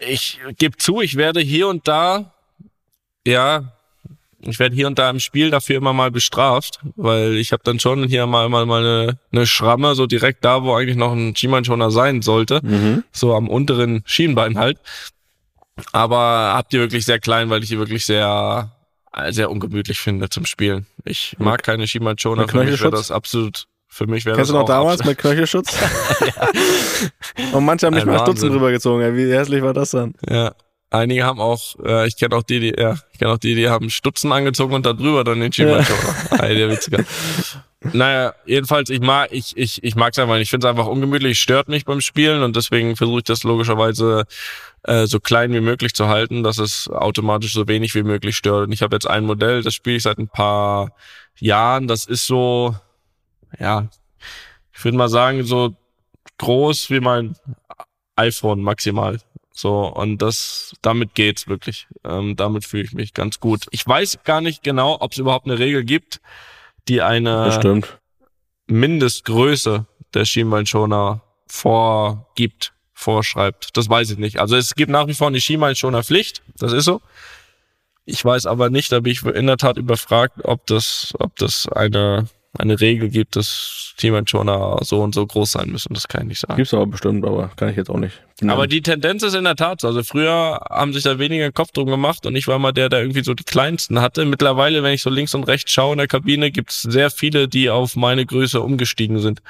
[0.00, 2.34] Ich gebe zu, ich werde hier und da,
[3.26, 3.72] ja,
[4.40, 7.80] ich werde hier und da im Spiel dafür immer mal bestraft, weil ich habe dann
[7.80, 11.34] schon hier mal, mal, mal eine, eine Schramme, so direkt da, wo eigentlich noch ein
[11.34, 12.60] Schienbeinschoner sein sollte,
[13.10, 14.78] so am unteren Schienbein halt.
[15.92, 18.70] Aber hab die wirklich sehr klein, weil ich die wirklich sehr,
[19.30, 20.86] sehr ungemütlich finde zum Spielen.
[21.04, 24.60] Ich mag keine Mit für mich wäre das absolut, für mich wäre Kennst das du
[24.60, 25.76] noch damals mit Knöchelschutz?
[27.52, 28.52] Und manche haben nicht Ein mal Stutzen Wahnsinn.
[28.52, 29.02] drüber gezogen.
[29.02, 29.14] ey.
[29.16, 30.14] Wie hässlich war das dann?
[30.28, 30.54] Ja.
[30.90, 33.68] Einige haben auch, äh, ich kenne auch die, die, ja, ich kenne auch die, die
[33.68, 36.42] haben Stutzen angezogen und da drüber dann den Schienbeinschoner.
[36.42, 36.98] Ey, der Witziger.
[37.92, 40.44] Naja, jedenfalls, ich mag, ich, ich, ich mag's einfach nicht.
[40.44, 44.24] Ich finde es einfach ungemütlich, stört mich beim Spielen und deswegen versuche ich das logischerweise
[44.84, 48.66] äh, so klein wie möglich zu halten, dass es automatisch so wenig wie möglich stört.
[48.66, 50.92] Und ich habe jetzt ein Modell, das spiele ich seit ein paar
[51.38, 51.86] Jahren.
[51.86, 52.74] Das ist so,
[53.58, 53.88] ja,
[54.72, 55.76] ich würde mal sagen, so
[56.38, 57.36] groß wie mein
[58.16, 59.18] iPhone maximal.
[59.52, 61.86] So, und das, damit geht's wirklich.
[62.04, 63.66] Ähm, damit fühle ich mich ganz gut.
[63.70, 66.20] Ich weiß gar nicht genau, ob es überhaupt eine Regel gibt,
[66.88, 67.98] die eine Bestimmt.
[68.66, 73.76] Mindestgröße der Schienbeinschoner vorgibt, vorschreibt.
[73.76, 74.38] Das weiß ich nicht.
[74.38, 76.42] Also es gibt nach wie vor eine Schienbeinschoner-Pflicht.
[76.56, 77.00] Das ist so.
[78.06, 81.68] Ich weiß aber nicht, da bin ich in der Tat überfragt, ob das, ob das
[81.68, 82.28] eine,
[82.58, 85.94] eine Regel gibt, dass Schienbeinschoner so und so groß sein müssen.
[85.94, 86.56] Das kann ich nicht sagen.
[86.56, 88.20] Gibt's aber bestimmt, aber kann ich jetzt auch nicht.
[88.46, 89.88] Aber die Tendenz ist in der Tat so.
[89.88, 93.00] Also früher haben sich da weniger Kopf drum gemacht und ich war mal der, der
[93.00, 94.24] irgendwie so die kleinsten hatte.
[94.24, 97.70] Mittlerweile, wenn ich so links und rechts schaue in der Kabine, gibt's sehr viele, die
[97.70, 99.40] auf meine Größe umgestiegen sind.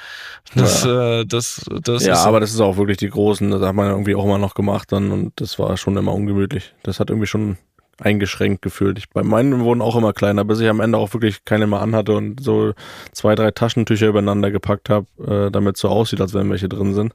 [0.53, 2.29] Das, äh, das, das ja, ist so.
[2.29, 4.91] aber das ist auch wirklich die großen, das hat man irgendwie auch immer noch gemacht
[4.91, 6.73] dann und das war schon immer ungemütlich.
[6.83, 7.57] Das hat irgendwie schon
[8.01, 8.97] eingeschränkt gefühlt.
[8.97, 11.81] Ich, bei meinen wurden auch immer kleiner, bis ich am Ende auch wirklich keine mehr
[11.81, 12.73] anhatte und so
[13.11, 17.13] zwei, drei Taschentücher übereinander gepackt habe, äh, damit so aussieht, als wenn welche drin sind.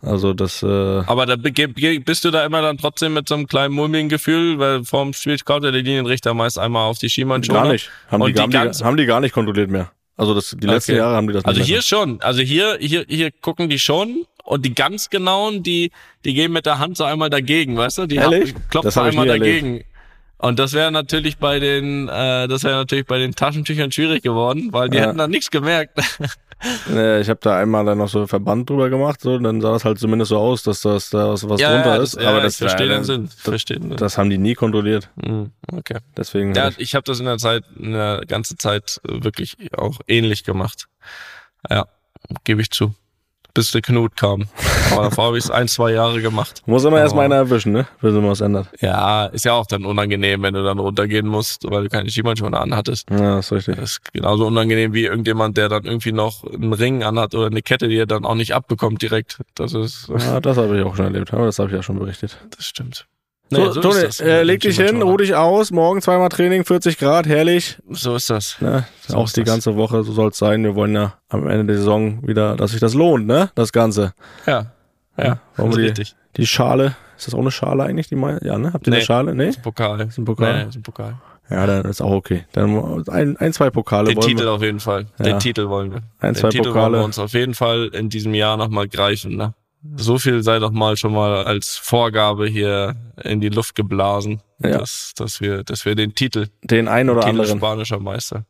[0.00, 3.74] Also das, äh, aber da bist du da immer dann trotzdem mit so einem kleinen
[3.74, 7.62] mulmigen Gefühl, weil vorm Spiel ja der Linienrichter meist einmal auf die Schienbeinschoner.
[7.62, 7.90] gar nicht.
[8.08, 9.90] Haben Und die, die haben, die, haben die gar nicht kontrolliert mehr.
[10.16, 10.98] Also das, die letzten Okay.
[11.00, 11.82] Jahre haben die das Also nicht hier mehr.
[11.82, 12.20] schon.
[12.22, 15.90] Also hier, hier, hier gucken die schon und die ganz genauen, die,
[16.24, 18.06] die gehen mit der Hand so einmal dagegen, weißt du?
[18.06, 18.54] Die Ehrlich?
[18.54, 19.62] haben- klopfen ich einmal erlebt.
[19.62, 19.84] dagegen.
[20.40, 24.68] Und das wäre natürlich bei den, äh, das wäre natürlich bei den Taschentüchern schwierig geworden,
[24.72, 25.06] weil die Ja.
[25.06, 25.98] hätten dann nichts gemerkt.
[26.88, 29.70] Nee, ich habe da einmal dann noch so Verband drüber gemacht, so, und dann sah
[29.70, 32.18] das halt zumindest so aus, dass das da was, was drunter das, ist.
[32.18, 33.26] Aber das, verstehe ja, den Sinn.
[33.26, 35.08] Das, Verstehe das haben die nie kontrolliert.
[35.24, 35.98] Hm, okay.
[36.16, 36.52] Deswegen.
[36.56, 40.42] Ja, ich, ich habe das in der Zeit, in der ganzen Zeit wirklich auch ähnlich
[40.42, 40.86] gemacht.
[41.70, 41.86] Ja,
[42.42, 42.92] gebe ich zu.
[43.58, 44.44] Bis der Knut kam.
[44.92, 46.62] Aber davor habe ich es ein, zwei Jahre gemacht.
[46.66, 47.88] muss immer erst mal einer erwischen, ne?
[48.00, 48.68] Bis immer was ändert.
[48.80, 52.60] Ja, ist ja auch dann unangenehm, wenn du dann runtergehen musst, weil du keine Schienbeinschoner
[52.60, 53.10] anhattest.
[53.10, 53.74] Ja, ist richtig.
[53.74, 57.60] Das ist genauso unangenehm wie irgendjemand, der dann irgendwie noch einen Ring anhat oder eine
[57.62, 59.40] Kette, die er dann auch nicht abbekommt direkt.
[59.56, 61.98] Das ist, Ja, das habe ich auch schon erlebt, aber das habe ich ja schon
[61.98, 62.38] berichtet.
[62.56, 63.08] das stimmt.
[63.50, 66.98] So, Nee, so Toni, äh, leg dich hin, ruh dich aus, morgen zweimal Training, 40
[66.98, 67.78] Grad, herrlich.
[67.90, 68.60] So ist das.
[68.60, 68.84] Ne?
[69.06, 69.48] So auch die das.
[69.48, 70.62] ganze Woche, so soll es sein.
[70.64, 73.50] Wir wollen ja am Ende der Saison wieder, dass sich das lohnt, ne?
[73.54, 74.12] Das Ganze.
[74.46, 74.66] Ja.
[75.16, 76.14] Ja, ist die- richtig.
[76.36, 78.08] Die Schale, ist das auch eine Schale eigentlich?
[78.08, 78.72] Die mein, ja, ne?
[78.72, 79.04] Habt ihr eine Nee.
[79.06, 79.34] Schale?
[79.34, 79.46] Nee?
[79.46, 79.98] Das ist ein Pokal.
[79.98, 80.52] Das ist ein Pokal.
[80.52, 81.14] Nee, das ist ein Pokal.
[81.50, 82.44] Ja, dann ist auch okay.
[82.52, 84.52] Dann ein, ein zwei Pokale Den wollen Titel wir.
[84.52, 85.06] auf jeden Fall.
[85.18, 85.24] Ja.
[85.24, 86.02] Den Titel wollen wir.
[86.20, 86.98] Ein, Den zwei Titel wollen Pokale.
[86.98, 89.36] wir uns auf jeden Fall in diesem Jahr nochmal greifen.
[89.36, 89.54] Ne?
[89.96, 94.78] So viel sei doch mal schon mal als Vorgabe hier in die Luft geblasen, Ja.
[94.78, 97.58] dass, dass, wir, dass wir den Titel, Den einen oder Titel anderen.
[97.58, 98.44] spanischer Meister.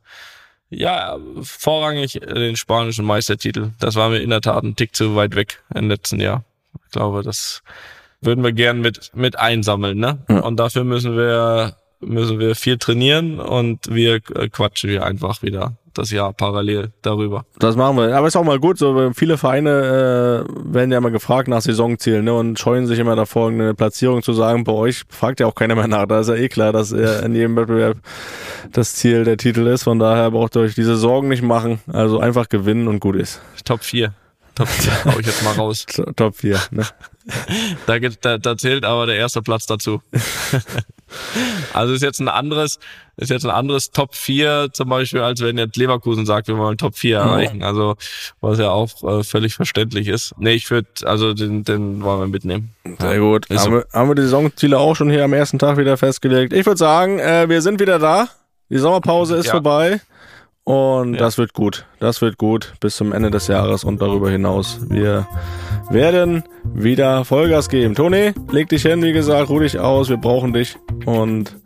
[0.70, 3.70] Ja, vorrangig den spanischen Meistertitel.
[3.80, 6.44] Das war mir in der Tat ein Tick zu weit weg im letzten Jahr.
[6.84, 7.62] Ich glaube, das
[8.20, 10.18] würden wir gern mit, mit einsammeln, ne?
[10.28, 10.40] Ja.
[10.40, 15.76] Und dafür müssen wir, müssen wir viel trainieren und wir äh, quatschen hier einfach wieder
[15.98, 17.44] das Jahr parallel darüber.
[17.58, 18.16] Das machen wir.
[18.16, 22.24] Aber ist auch mal gut, so viele Vereine äh, werden ja mal gefragt nach Saisonzielen
[22.24, 24.64] ne, und scheuen sich immer davor, eine Platzierung zu sagen.
[24.64, 26.06] Bei euch fragt ja auch keiner mehr nach.
[26.06, 27.98] Da ist ja eh klar, dass äh, in jedem Wettbewerb
[28.72, 29.84] das Ziel der Titel ist.
[29.84, 31.80] Von daher braucht ihr euch diese Sorgen nicht machen.
[31.92, 33.40] Also einfach gewinnen und gut ist.
[33.64, 34.12] Top 4.
[34.54, 35.86] Top 4 hau ich jetzt mal raus.
[36.16, 36.58] Top 4.
[36.70, 36.84] Ne?
[37.86, 40.02] Da, da, da zählt aber der erste Platz dazu.
[41.72, 42.78] also ist jetzt ein anderes,
[43.16, 46.76] ist jetzt ein anderes Top 4 zum Beispiel, als wenn jetzt Leverkusen sagt, wir wollen
[46.78, 47.62] Top 4 erreichen.
[47.62, 47.96] Also
[48.40, 50.34] was ja auch äh, völlig verständlich ist.
[50.38, 52.74] Nee, ich würde, also den, den wollen wir mitnehmen.
[52.98, 53.46] Sehr gut.
[53.46, 53.70] Ist Haben, so.
[53.78, 56.52] wir, haben wir die Saisonziele auch schon hier am ersten Tag wieder festgelegt.
[56.52, 58.28] Ich würde sagen, äh, wir sind wieder da.
[58.70, 59.52] Die Sommerpause ist Ja.
[59.52, 60.00] vorbei.
[60.68, 61.20] Und Ja.
[61.20, 61.86] das wird gut.
[61.98, 64.80] Das wird gut bis zum Ende des Jahres und darüber hinaus.
[64.90, 65.26] Wir
[65.88, 66.42] werden
[66.74, 67.94] wieder Vollgas geben.
[67.94, 70.10] Toni, leg dich hin, wie gesagt, ruh dich aus.
[70.10, 70.76] Wir brauchen dich.
[71.06, 71.56] Und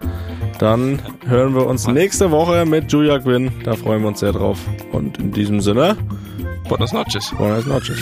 [0.61, 3.50] dann hören wir uns nächste Woche mit Julia Quinn.
[3.64, 4.59] Da freuen wir uns sehr drauf.
[4.92, 5.96] Und in diesem Sinne,
[6.68, 7.32] Buenas noches.
[7.36, 7.98] buenas noches.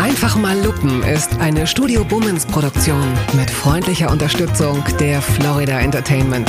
[0.00, 3.02] Einfach mal Lupen ist eine Studio Bummens Produktion
[3.36, 6.48] mit freundlicher Unterstützung der Florida Entertainment.